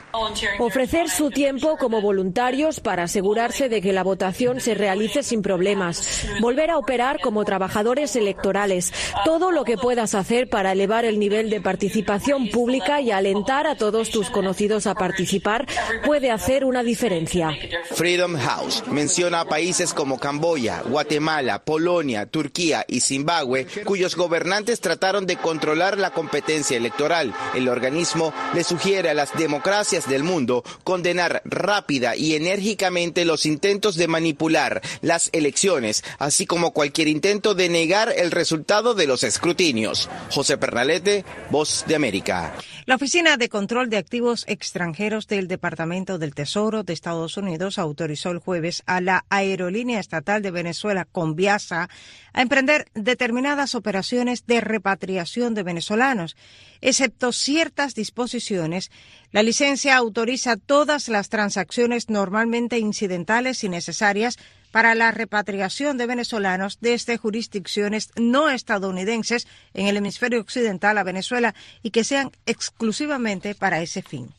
Ofrecer 0.59 1.09
su 1.09 1.29
tiempo 1.29 1.75
como 1.77 2.01
voluntarios 2.01 2.79
para 2.79 3.03
asegurarse 3.03 3.67
de 3.67 3.81
que 3.81 3.91
la 3.91 4.03
votación 4.03 4.61
se 4.61 4.75
realice 4.75 5.23
sin 5.23 5.41
problemas. 5.41 6.27
Volver 6.39 6.69
a 6.69 6.77
operar 6.77 7.19
como 7.19 7.43
trabajadores 7.43 8.15
electorales 8.15 8.44
todo 9.23 9.51
lo 9.51 9.63
que 9.63 9.77
puedas 9.77 10.15
hacer 10.15 10.49
para 10.49 10.71
elevar 10.71 11.05
el 11.05 11.19
nivel 11.19 11.49
de 11.49 11.61
participación 11.61 12.49
pública 12.49 13.01
y 13.01 13.11
alentar 13.11 13.67
a 13.67 13.75
todos 13.75 14.09
tus 14.09 14.29
conocidos 14.29 14.87
a 14.87 14.95
participar 14.95 15.65
puede 16.05 16.31
hacer 16.31 16.65
una 16.65 16.83
diferencia. 16.83 17.51
Freedom 17.91 18.35
House 18.37 18.83
menciona 18.87 19.41
a 19.41 19.45
países 19.45 19.93
como 19.93 20.19
Camboya, 20.19 20.81
Guatemala, 20.81 21.63
Polonia, 21.63 22.25
Turquía 22.25 22.85
y 22.87 23.01
Zimbabue, 23.01 23.67
cuyos 23.85 24.15
gobernantes 24.15 24.79
trataron 24.79 25.25
de 25.25 25.37
controlar 25.37 25.97
la 25.97 26.11
competencia 26.11 26.77
electoral. 26.77 27.33
El 27.53 27.69
organismo 27.69 28.33
le 28.53 28.63
sugiere 28.63 29.09
a 29.09 29.13
las 29.13 29.33
democracias 29.37 30.07
del 30.07 30.23
mundo 30.23 30.63
condenar 30.83 31.41
rápida 31.45 32.15
y 32.15 32.35
enérgicamente 32.35 33.25
los 33.25 33.45
intentos 33.45 33.95
de 33.95 34.07
manipular 34.07 34.81
las 35.01 35.29
elecciones, 35.33 36.03
así 36.19 36.45
como 36.45 36.71
cualquier 36.71 37.07
intento 37.07 37.55
de 37.55 37.69
negar 37.69 38.13
el 38.15 38.31
resultado 38.35 38.93
de 38.93 39.07
los 39.07 39.23
escrutinios. 39.23 40.07
José 40.29 40.57
Pernalete, 40.57 41.25
Voz 41.49 41.83
de 41.87 41.95
América. 41.95 42.53
La 42.85 42.95
Oficina 42.95 43.37
de 43.37 43.49
Control 43.49 43.89
de 43.89 43.97
Activos 43.97 44.45
Extranjeros 44.47 45.27
del 45.27 45.47
Departamento 45.47 46.19
del 46.19 46.35
Tesoro 46.35 46.83
de 46.83 46.93
Estados 46.93 47.37
Unidos 47.37 47.79
autorizó 47.79 48.29
el 48.29 48.37
jueves 48.37 48.83
a 48.85 49.01
la 49.01 49.25
Aerolínea 49.29 49.99
Estatal 49.99 50.43
de 50.43 50.51
Venezuela, 50.51 51.05
Conviasa, 51.11 51.89
a 52.33 52.41
emprender 52.41 52.85
determinadas 52.93 53.73
operaciones 53.73 54.45
de 54.45 54.61
repatriación 54.61 55.55
de 55.55 55.63
venezolanos. 55.63 56.35
Excepto 56.81 57.31
ciertas 57.31 57.95
disposiciones, 57.95 58.91
la 59.31 59.41
licencia 59.41 59.95
autoriza 59.95 60.57
todas 60.57 61.09
las 61.09 61.29
transacciones 61.29 62.09
normalmente 62.09 62.77
incidentales 62.77 63.63
y 63.63 63.69
necesarias 63.69 64.37
para 64.75 64.93
la 64.93 65.11
repatriación 65.11 65.97
de 65.97 66.05
venezolanos 66.05 66.79
desde 66.81 67.15
jurisdicciones 67.15 68.09
no 68.17 68.49
estadounidenses 68.49 69.47
en 69.73 69.87
el 69.87 69.95
hemisferio 69.95 70.41
occidental 70.41 70.97
a 70.97 71.03
Venezuela 71.03 71.55
y 71.81 71.91
que 71.91 72.03
sean 72.03 72.29
exclusivamente 72.45 73.55
para 73.55 73.81
ese 73.81 74.01
fin. 74.01 74.33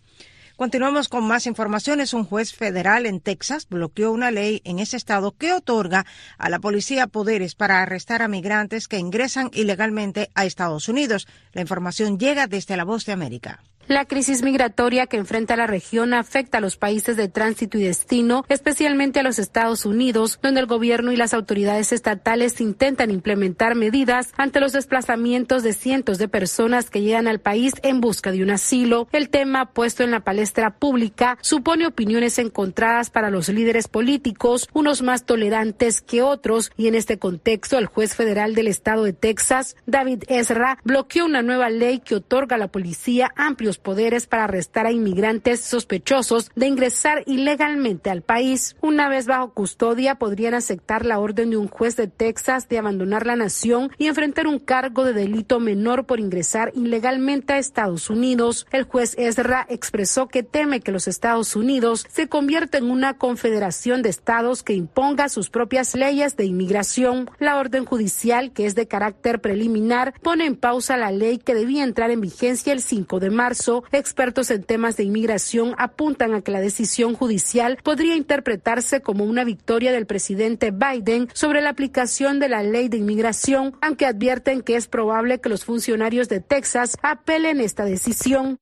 Continuamos 0.57 1.09
con 1.09 1.27
más 1.27 1.46
informaciones. 1.46 2.12
Un 2.12 2.25
juez 2.25 2.53
federal 2.53 3.07
en 3.07 3.20
Texas 3.20 3.66
bloqueó 3.66 4.12
una 4.12 4.31
ley 4.31 4.61
en 4.64 4.79
ese 4.79 4.99
estado 4.99 5.33
que 5.33 5.55
otorga 5.55 6.05
a 6.37 6.51
la 6.51 6.59
policía 6.59 7.07
poderes 7.07 7.55
para 7.55 7.81
arrestar 7.81 8.20
a 8.20 8.29
migrantes 8.29 8.88
que 8.88 8.99
ingresan 8.99 9.51
ilegalmente 9.55 10.31
a 10.35 10.44
Estados 10.44 10.90
Unidos. 10.90 11.27
La 11.55 11.62
información 11.62 12.18
llega 12.18 12.46
desde 12.46 12.77
la 12.77 12.85
Voz 12.85 13.07
de 13.07 13.12
América. 13.12 13.62
La 13.88 14.05
crisis 14.05 14.42
migratoria 14.42 15.07
que 15.07 15.16
enfrenta 15.16 15.55
la 15.55 15.68
región 15.68 16.12
afecta 16.12 16.59
a 16.59 16.61
los 16.61 16.77
países 16.77 17.16
de 17.16 17.29
tránsito 17.29 17.79
y 17.79 17.85
destino, 17.85 18.44
especialmente 18.49 19.20
a 19.20 19.22
los 19.22 19.38
Estados 19.38 19.87
Unidos, 19.87 20.40
donde 20.42 20.59
el 20.59 20.66
gobierno 20.66 21.12
y 21.12 21.16
las 21.16 21.33
autoridades 21.33 21.92
estatales 21.92 22.61
intentan 22.61 23.12
implementar 23.12 23.77
medidas 23.77 24.33
ante 24.37 24.59
los 24.59 24.72
desplazamientos 24.72 25.62
de 25.62 25.72
cientos 25.72 26.18
de 26.18 26.27
personas 26.27 26.90
que 26.90 27.03
llegan 27.03 27.29
al 27.29 27.38
país 27.38 27.75
en 27.85 28.01
busca 28.01 28.33
de 28.33 28.42
un 28.42 28.51
asilo. 28.51 29.07
El 29.12 29.29
tema 29.29 29.66
puesto 29.66 30.03
en 30.03 30.11
la 30.11 30.25
palestra 30.25 30.70
pública 30.70 31.38
supone 31.40 31.87
opiniones 31.87 32.40
encontradas 32.40 33.11
para 33.11 33.31
los 33.31 33.49
líderes 33.49 33.87
políticos, 33.87 34.68
unos 34.72 35.03
más 35.03 35.25
tolerantes 35.27 36.01
que 36.01 36.22
otros, 36.22 36.72
y 36.77 36.88
en 36.88 36.96
este 36.96 37.20
contexto 37.20 37.79
el 37.79 37.87
juez 37.87 38.16
federal 38.16 38.57
del 38.57 38.66
estado 38.66 39.05
de 39.05 39.12
Texas, 39.12 39.77
David 39.87 40.25
Ezra, 40.27 40.79
bloqueó 40.83 41.25
una 41.25 41.42
nueva 41.42 41.70
ley 41.70 42.01
que 42.01 42.16
otorga 42.16 42.57
a 42.57 42.59
la 42.59 42.66
policía 42.66 43.33
amplios 43.37 43.76
poderes 43.79 44.27
para 44.27 44.45
arrestar 44.45 44.87
a 44.87 44.93
inmigrantes 44.93 45.61
sospechosos 45.61 46.51
de 46.55 46.67
ingresar 46.67 47.23
ilegalmente 47.27 48.11
al 48.11 48.23
país. 48.23 48.77
Una 48.81 49.09
vez 49.09 49.27
bajo 49.27 49.53
custodia, 49.53 50.17
podrían 50.17 50.55
aceptar 50.55 51.05
la 51.05 51.19
orden 51.19 51.51
de 51.51 51.57
un 51.57 51.69
juez 51.69 51.97
de 51.97 52.09
Texas 52.09 52.69
de 52.69 52.79
abandonar 52.79 53.27
la 53.27 53.37
nación 53.37 53.91
y 53.99 54.07
enfrentar 54.07 54.47
un 54.47 54.59
cargo 54.59 55.05
de 55.05 55.12
delito 55.12 55.61
menor 55.61 56.07
por 56.07 56.21
ingresar 56.21 56.73
ilegalmente 56.75 57.53
a 57.53 57.59
Estados 57.59 58.11
Unidos. 58.11 58.67
El 58.71 58.85
juez 58.85 59.15
Ezra 59.19 59.67
expresó 59.69 60.29
que 60.29 60.43
teme 60.43 60.81
que 60.81 60.93
los 60.93 61.09
Estados 61.09 61.57
Unidos 61.57 62.07
se 62.11 62.29
convierta 62.29 62.79
en 62.79 62.91
una 62.91 63.15
confederación 63.19 64.03
de 64.03 64.09
estados 64.09 64.62
que 64.62 64.75
imponga 64.75 65.29
sus 65.29 65.51
propias 65.51 65.95
leyes 65.95 66.37
de 66.37 66.45
inmigración. 66.45 67.31
La 67.39 67.59
orden 67.59 67.85
judicial, 67.85 68.53
que 68.53 68.67
es 68.67 68.75
de 68.75 68.89
carácter 68.89 69.41
preliminar, 69.41 70.15
pone 70.23 70.47
en 70.47 70.57
pausa 70.57 70.97
la 70.97 71.11
ley 71.11 71.39
que 71.39 71.55
debía 71.55 71.85
entrar 71.85 72.11
en 72.11 72.21
vigencia 72.21 72.73
el 72.73 72.81
5 72.81 73.21
de 73.21 73.31
marzo. 73.31 73.65
Expertos 73.92 74.50
en 74.50 74.62
temas 74.62 74.96
de 74.96 75.05
inmigración 75.05 75.74
apuntan 75.79 76.35
a 76.35 76.42
que 76.42 76.52
la 76.52 76.61
decisión 76.61 77.14
judicial 77.14 77.79
podría 77.83 78.14
interpretarse 78.14 79.00
como 79.00 79.24
una 79.24 79.44
victoria 79.44 79.92
del 79.92 80.07
presidente 80.07 80.70
Biden 80.70 81.29
sobre 81.33 81.61
la 81.61 81.70
aplicación 81.70 82.38
de 82.38 82.48
la 82.48 82.62
ley 82.62 82.88
de 82.88 82.98
inmigración, 82.98 83.76
aunque 83.81 84.07
advierten 84.07 84.62
que 84.62 84.76
es 84.76 84.87
probable 84.87 85.40
que 85.40 85.48
los 85.48 85.64
funcionarios 85.64 86.29
de 86.29 86.40
Texas 86.40 86.96
apelen 87.02 87.61
esta 87.61 87.85
decisión. 87.85 88.59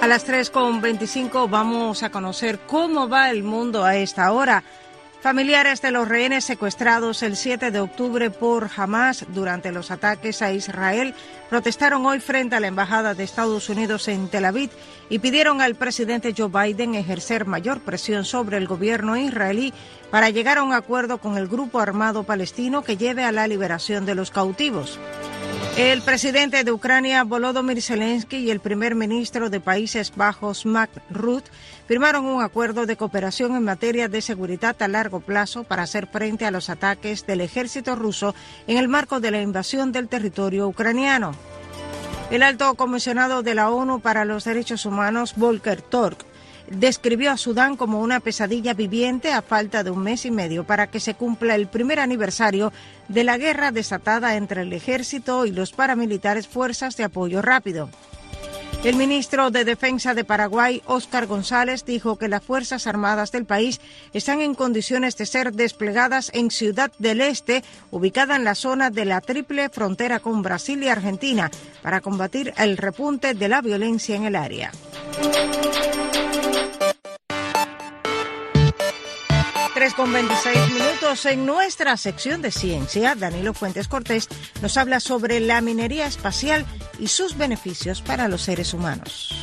A 0.00 0.06
las 0.06 0.28
3.25 0.28 1.50
vamos 1.50 2.04
a 2.04 2.10
conocer 2.10 2.60
cómo 2.66 3.08
va 3.08 3.30
el 3.30 3.42
mundo 3.42 3.84
a 3.84 3.96
esta 3.96 4.30
hora. 4.30 4.62
Familiares 5.20 5.82
de 5.82 5.90
los 5.90 6.06
rehenes 6.06 6.44
secuestrados 6.44 7.24
el 7.24 7.36
7 7.36 7.72
de 7.72 7.80
octubre 7.80 8.30
por 8.30 8.70
Hamas 8.76 9.26
durante 9.30 9.72
los 9.72 9.90
ataques 9.90 10.42
a 10.42 10.52
Israel 10.52 11.12
protestaron 11.50 12.06
hoy 12.06 12.20
frente 12.20 12.54
a 12.54 12.60
la 12.60 12.68
Embajada 12.68 13.14
de 13.14 13.24
Estados 13.24 13.68
Unidos 13.68 14.06
en 14.06 14.28
Tel 14.28 14.44
Aviv 14.44 14.70
y 15.08 15.18
pidieron 15.18 15.60
al 15.60 15.74
presidente 15.74 16.32
Joe 16.36 16.48
Biden 16.48 16.94
ejercer 16.94 17.46
mayor 17.46 17.80
presión 17.80 18.24
sobre 18.24 18.58
el 18.58 18.68
gobierno 18.68 19.16
israelí 19.16 19.74
para 20.12 20.30
llegar 20.30 20.58
a 20.58 20.62
un 20.62 20.72
acuerdo 20.72 21.18
con 21.18 21.36
el 21.36 21.48
grupo 21.48 21.80
armado 21.80 22.22
palestino 22.22 22.82
que 22.82 22.96
lleve 22.96 23.24
a 23.24 23.32
la 23.32 23.48
liberación 23.48 24.06
de 24.06 24.14
los 24.14 24.30
cautivos. 24.30 25.00
El 25.78 26.02
presidente 26.02 26.64
de 26.64 26.72
Ucrania, 26.72 27.22
Volodymyr 27.22 27.80
Zelensky, 27.80 28.38
y 28.38 28.50
el 28.50 28.58
primer 28.58 28.96
ministro 28.96 29.48
de 29.48 29.60
Países 29.60 30.12
Bajos, 30.12 30.66
Mark 30.66 30.90
Rutte, 31.08 31.52
firmaron 31.86 32.24
un 32.26 32.42
acuerdo 32.42 32.84
de 32.84 32.96
cooperación 32.96 33.54
en 33.54 33.62
materia 33.62 34.08
de 34.08 34.20
seguridad 34.20 34.74
a 34.82 34.88
largo 34.88 35.20
plazo 35.20 35.62
para 35.62 35.84
hacer 35.84 36.08
frente 36.08 36.44
a 36.44 36.50
los 36.50 36.68
ataques 36.68 37.24
del 37.26 37.42
ejército 37.42 37.94
ruso 37.94 38.34
en 38.66 38.76
el 38.76 38.88
marco 38.88 39.20
de 39.20 39.30
la 39.30 39.40
invasión 39.40 39.92
del 39.92 40.08
territorio 40.08 40.66
ucraniano. 40.66 41.30
El 42.32 42.42
alto 42.42 42.74
comisionado 42.74 43.44
de 43.44 43.54
la 43.54 43.70
ONU 43.70 44.00
para 44.00 44.24
los 44.24 44.42
Derechos 44.42 44.84
Humanos, 44.84 45.34
Volker 45.36 45.80
Turk, 45.80 46.26
describió 46.70 47.30
a 47.30 47.36
Sudán 47.36 47.76
como 47.76 48.00
una 48.00 48.20
pesadilla 48.20 48.74
viviente 48.74 49.32
a 49.32 49.42
falta 49.42 49.82
de 49.82 49.90
un 49.90 50.02
mes 50.02 50.24
y 50.24 50.30
medio 50.30 50.64
para 50.64 50.88
que 50.88 51.00
se 51.00 51.14
cumpla 51.14 51.54
el 51.54 51.66
primer 51.66 52.00
aniversario 52.00 52.72
de 53.08 53.24
la 53.24 53.38
guerra 53.38 53.72
desatada 53.72 54.36
entre 54.36 54.62
el 54.62 54.72
ejército 54.72 55.46
y 55.46 55.50
los 55.50 55.72
paramilitares 55.72 56.46
Fuerzas 56.46 56.96
de 56.96 57.04
Apoyo 57.04 57.42
Rápido. 57.42 57.88
El 58.84 58.94
ministro 58.94 59.50
de 59.50 59.64
Defensa 59.64 60.14
de 60.14 60.24
Paraguay, 60.24 60.82
Óscar 60.86 61.26
González, 61.26 61.84
dijo 61.84 62.16
que 62.16 62.28
las 62.28 62.44
Fuerzas 62.44 62.86
Armadas 62.86 63.32
del 63.32 63.44
país 63.44 63.80
están 64.12 64.40
en 64.40 64.54
condiciones 64.54 65.16
de 65.16 65.26
ser 65.26 65.52
desplegadas 65.52 66.30
en 66.32 66.52
Ciudad 66.52 66.92
del 66.98 67.20
Este, 67.20 67.64
ubicada 67.90 68.36
en 68.36 68.44
la 68.44 68.54
zona 68.54 68.90
de 68.90 69.04
la 69.04 69.20
triple 69.20 69.68
frontera 69.68 70.20
con 70.20 70.42
Brasil 70.42 70.80
y 70.80 70.88
Argentina, 70.88 71.50
para 71.82 72.00
combatir 72.00 72.54
el 72.56 72.76
repunte 72.76 73.34
de 73.34 73.48
la 73.48 73.62
violencia 73.62 74.14
en 74.14 74.26
el 74.26 74.36
área. 74.36 74.70
3 79.78 79.94
con 79.94 80.12
26 80.12 80.72
minutos. 80.72 81.24
En 81.26 81.46
nuestra 81.46 81.96
sección 81.96 82.42
de 82.42 82.50
ciencia, 82.50 83.14
Danilo 83.14 83.54
Fuentes 83.54 83.86
Cortés 83.86 84.28
nos 84.60 84.76
habla 84.76 84.98
sobre 84.98 85.38
la 85.38 85.60
minería 85.60 86.04
espacial 86.04 86.66
y 86.98 87.06
sus 87.06 87.38
beneficios 87.38 88.02
para 88.02 88.26
los 88.26 88.42
seres 88.42 88.74
humanos. 88.74 89.40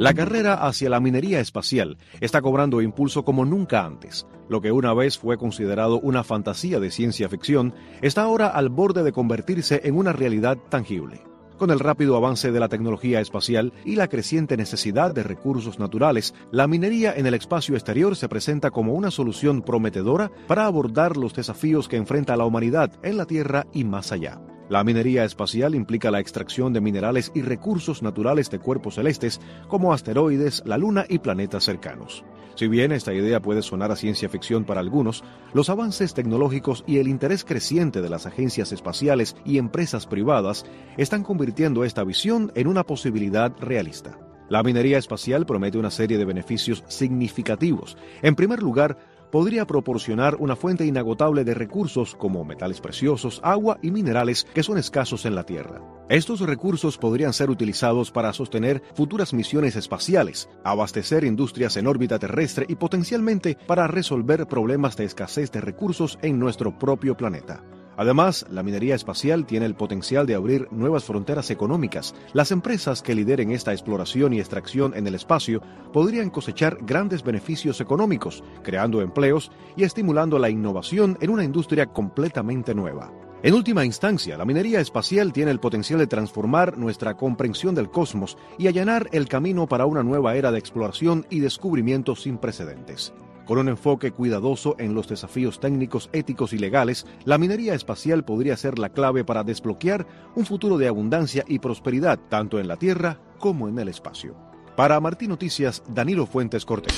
La 0.00 0.14
carrera 0.14 0.66
hacia 0.66 0.90
la 0.90 0.98
minería 0.98 1.38
espacial 1.38 1.96
está 2.20 2.42
cobrando 2.42 2.82
impulso 2.82 3.24
como 3.24 3.44
nunca 3.44 3.84
antes. 3.84 4.26
Lo 4.48 4.60
que 4.60 4.72
una 4.72 4.94
vez 4.94 5.16
fue 5.16 5.38
considerado 5.38 6.00
una 6.00 6.24
fantasía 6.24 6.80
de 6.80 6.90
ciencia 6.90 7.28
ficción 7.28 7.72
está 8.02 8.22
ahora 8.22 8.48
al 8.48 8.68
borde 8.68 9.04
de 9.04 9.12
convertirse 9.12 9.82
en 9.84 9.96
una 9.96 10.12
realidad 10.12 10.58
tangible. 10.68 11.22
Con 11.60 11.70
el 11.70 11.78
rápido 11.78 12.16
avance 12.16 12.52
de 12.52 12.58
la 12.58 12.70
tecnología 12.70 13.20
espacial 13.20 13.74
y 13.84 13.96
la 13.96 14.08
creciente 14.08 14.56
necesidad 14.56 15.12
de 15.12 15.22
recursos 15.22 15.78
naturales, 15.78 16.32
la 16.50 16.66
minería 16.66 17.12
en 17.14 17.26
el 17.26 17.34
espacio 17.34 17.74
exterior 17.74 18.16
se 18.16 18.30
presenta 18.30 18.70
como 18.70 18.94
una 18.94 19.10
solución 19.10 19.60
prometedora 19.60 20.30
para 20.48 20.64
abordar 20.64 21.18
los 21.18 21.34
desafíos 21.34 21.86
que 21.86 21.98
enfrenta 21.98 22.34
la 22.38 22.46
humanidad 22.46 22.92
en 23.02 23.18
la 23.18 23.26
Tierra 23.26 23.66
y 23.74 23.84
más 23.84 24.10
allá. 24.10 24.40
La 24.70 24.84
minería 24.84 25.24
espacial 25.24 25.74
implica 25.74 26.12
la 26.12 26.20
extracción 26.20 26.72
de 26.72 26.80
minerales 26.80 27.32
y 27.34 27.42
recursos 27.42 28.04
naturales 28.04 28.50
de 28.50 28.60
cuerpos 28.60 28.94
celestes 28.94 29.40
como 29.66 29.92
asteroides, 29.92 30.62
la 30.64 30.78
Luna 30.78 31.06
y 31.08 31.18
planetas 31.18 31.64
cercanos. 31.64 32.24
Si 32.54 32.68
bien 32.68 32.92
esta 32.92 33.12
idea 33.12 33.42
puede 33.42 33.62
sonar 33.62 33.90
a 33.90 33.96
ciencia 33.96 34.28
ficción 34.28 34.64
para 34.64 34.78
algunos, 34.78 35.24
los 35.54 35.70
avances 35.70 36.14
tecnológicos 36.14 36.84
y 36.86 36.98
el 36.98 37.08
interés 37.08 37.44
creciente 37.44 38.00
de 38.00 38.10
las 38.10 38.26
agencias 38.26 38.70
espaciales 38.70 39.34
y 39.44 39.58
empresas 39.58 40.06
privadas 40.06 40.64
están 40.96 41.24
convirtiendo 41.24 41.82
esta 41.82 42.04
visión 42.04 42.52
en 42.54 42.68
una 42.68 42.84
posibilidad 42.84 43.52
realista. 43.58 44.20
La 44.50 44.64
minería 44.64 44.98
espacial 44.98 45.46
promete 45.46 45.78
una 45.78 45.92
serie 45.92 46.18
de 46.18 46.24
beneficios 46.24 46.82
significativos. 46.88 47.96
En 48.20 48.34
primer 48.34 48.60
lugar, 48.60 48.98
podría 49.30 49.66
proporcionar 49.66 50.36
una 50.36 50.56
fuente 50.56 50.84
inagotable 50.86 51.44
de 51.44 51.54
recursos 51.54 52.14
como 52.14 52.44
metales 52.44 52.80
preciosos, 52.80 53.40
agua 53.42 53.78
y 53.82 53.90
minerales 53.90 54.46
que 54.54 54.62
son 54.62 54.78
escasos 54.78 55.24
en 55.26 55.34
la 55.34 55.44
Tierra. 55.44 55.80
Estos 56.08 56.40
recursos 56.40 56.98
podrían 56.98 57.32
ser 57.32 57.50
utilizados 57.50 58.10
para 58.10 58.32
sostener 58.32 58.82
futuras 58.94 59.32
misiones 59.32 59.76
espaciales, 59.76 60.48
abastecer 60.64 61.24
industrias 61.24 61.76
en 61.76 61.86
órbita 61.86 62.18
terrestre 62.18 62.66
y 62.68 62.74
potencialmente 62.74 63.56
para 63.66 63.86
resolver 63.86 64.46
problemas 64.46 64.96
de 64.96 65.04
escasez 65.04 65.52
de 65.52 65.60
recursos 65.60 66.18
en 66.22 66.38
nuestro 66.38 66.78
propio 66.78 67.16
planeta. 67.16 67.62
Además, 67.96 68.46
la 68.50 68.62
minería 68.62 68.94
espacial 68.94 69.46
tiene 69.46 69.66
el 69.66 69.74
potencial 69.74 70.26
de 70.26 70.34
abrir 70.34 70.68
nuevas 70.70 71.04
fronteras 71.04 71.50
económicas. 71.50 72.14
Las 72.32 72.50
empresas 72.50 73.02
que 73.02 73.14
lideren 73.14 73.50
esta 73.50 73.72
exploración 73.72 74.32
y 74.32 74.38
extracción 74.38 74.94
en 74.94 75.06
el 75.06 75.14
espacio 75.14 75.60
podrían 75.92 76.30
cosechar 76.30 76.78
grandes 76.82 77.22
beneficios 77.22 77.80
económicos, 77.80 78.42
creando 78.62 79.02
empleos 79.02 79.50
y 79.76 79.84
estimulando 79.84 80.38
la 80.38 80.50
innovación 80.50 81.18
en 81.20 81.30
una 81.30 81.44
industria 81.44 81.86
completamente 81.86 82.74
nueva. 82.74 83.12
En 83.42 83.54
última 83.54 83.86
instancia, 83.86 84.36
la 84.36 84.44
minería 84.44 84.80
espacial 84.80 85.32
tiene 85.32 85.50
el 85.50 85.60
potencial 85.60 85.98
de 85.98 86.06
transformar 86.06 86.76
nuestra 86.76 87.16
comprensión 87.16 87.74
del 87.74 87.90
cosmos 87.90 88.36
y 88.58 88.66
allanar 88.66 89.08
el 89.12 89.28
camino 89.28 89.66
para 89.66 89.86
una 89.86 90.02
nueva 90.02 90.36
era 90.36 90.52
de 90.52 90.58
exploración 90.58 91.26
y 91.30 91.40
descubrimiento 91.40 92.14
sin 92.16 92.36
precedentes. 92.36 93.14
Con 93.46 93.58
un 93.58 93.68
enfoque 93.68 94.12
cuidadoso 94.12 94.76
en 94.78 94.94
los 94.94 95.08
desafíos 95.08 95.60
técnicos, 95.60 96.08
éticos 96.12 96.52
y 96.52 96.58
legales, 96.58 97.06
la 97.24 97.38
minería 97.38 97.74
espacial 97.74 98.24
podría 98.24 98.56
ser 98.56 98.78
la 98.78 98.90
clave 98.90 99.24
para 99.24 99.44
desbloquear 99.44 100.06
un 100.34 100.46
futuro 100.46 100.78
de 100.78 100.88
abundancia 100.88 101.44
y 101.48 101.58
prosperidad 101.58 102.18
tanto 102.28 102.60
en 102.60 102.68
la 102.68 102.76
Tierra 102.76 103.20
como 103.38 103.68
en 103.68 103.78
el 103.78 103.88
espacio. 103.88 104.36
Para 104.76 105.00
Martín 105.00 105.30
Noticias, 105.30 105.82
Danilo 105.88 106.26
Fuentes 106.26 106.64
Cortés. 106.64 106.94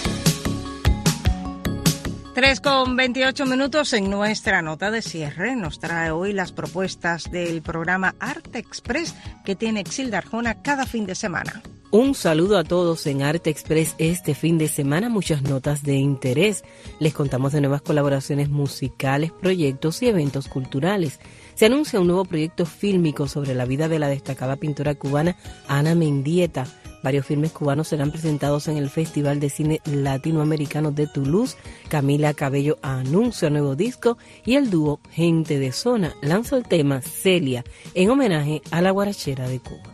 3 2.35 2.61
con 2.63 2.97
28 2.97 3.45
minutos 3.45 3.93
en 3.93 4.09
nuestra 4.09 4.63
nota 4.63 4.91
de 4.91 5.03
cierre. 5.03 5.55
Nos 5.55 5.79
trae 5.79 6.11
hoy 6.11 6.33
las 6.33 6.51
propuestas 6.51 7.31
del 7.31 7.61
programa 7.61 8.15
Arte 8.21 8.59
Express 8.59 9.15
que 9.45 9.55
tiene 9.55 9.81
Exilda 9.81 10.19
Arjona 10.19 10.63
cada 10.63 10.87
fin 10.87 11.05
de 11.05 11.15
semana. 11.15 11.63
Un 11.95 12.15
saludo 12.15 12.57
a 12.57 12.65
todos 12.65 13.07
en 13.07 13.21
Arte 13.21 13.51
Express 13.51 13.97
este 13.99 14.35
fin 14.35 14.57
de 14.57 14.69
semana, 14.69 15.11
muchas 15.11 15.43
notas 15.43 15.83
de 15.83 15.97
interés. 15.97 16.65
Les 17.01 17.13
contamos 17.13 17.53
de 17.53 17.61
nuevas 17.61 17.83
colaboraciones 17.83 18.49
musicales, 18.49 19.31
proyectos 19.31 20.03
y 20.03 20.09
eventos 20.09 20.49
culturales. 20.49 21.21
Se 21.55 21.67
anuncia 21.67 22.01
un 22.01 22.07
nuevo 22.07 22.25
proyecto 22.25 22.65
fílmico 22.65 23.29
sobre 23.29 23.55
la 23.55 23.67
vida 23.67 23.89
de 23.89 23.99
la 23.99 24.09
destacada 24.09 24.57
pintora 24.57 24.95
cubana 24.95 25.37
Ana 25.69 25.95
Mendieta. 25.95 26.67
Varios 27.03 27.27
filmes 27.27 27.53
cubanos 27.53 27.89
serán 27.89 28.11
presentados 28.11 28.69
en 28.69 28.79
el 28.79 28.89
Festival 28.89 29.39
de 29.39 29.51
Cine 29.51 29.83
Latinoamericano 29.85 30.93
de 30.93 31.09
Toulouse. 31.09 31.59
Camila 31.91 32.33
Cabello 32.33 32.79
anuncia 32.81 33.51
nuevo 33.51 33.77
disco 33.77 34.17
y 34.47 34.55
el 34.55 34.71
dúo 34.71 34.99
Gente 35.11 35.59
de 35.59 35.73
Zona 35.73 36.15
lanza 36.23 36.57
el 36.57 36.65
tema 36.67 37.03
Celia 37.03 37.65
en 37.93 38.09
homenaje 38.09 38.63
a 38.71 38.81
la 38.81 38.93
guarachera 38.93 39.47
de 39.47 39.61
Cuba. 39.61 39.92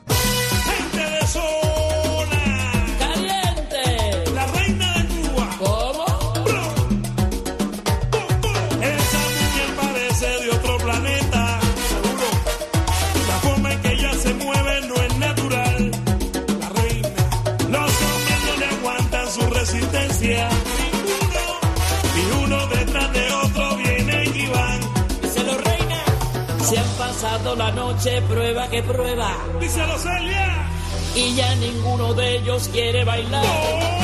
Noche, 27.98 28.22
prueba 28.22 28.68
que 28.68 28.82
prueba. 28.82 29.37
Díselo, 29.61 29.98
Celia. 29.98 30.70
Y 31.14 31.34
ya 31.34 31.54
ninguno 31.56 32.14
de 32.14 32.37
ellos 32.37 32.68
quiere 32.68 33.04
bailar. 33.04 33.44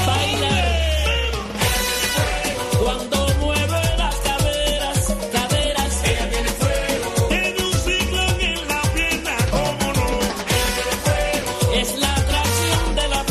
Bailar. 0.06 0.64
Cuando 2.82 3.13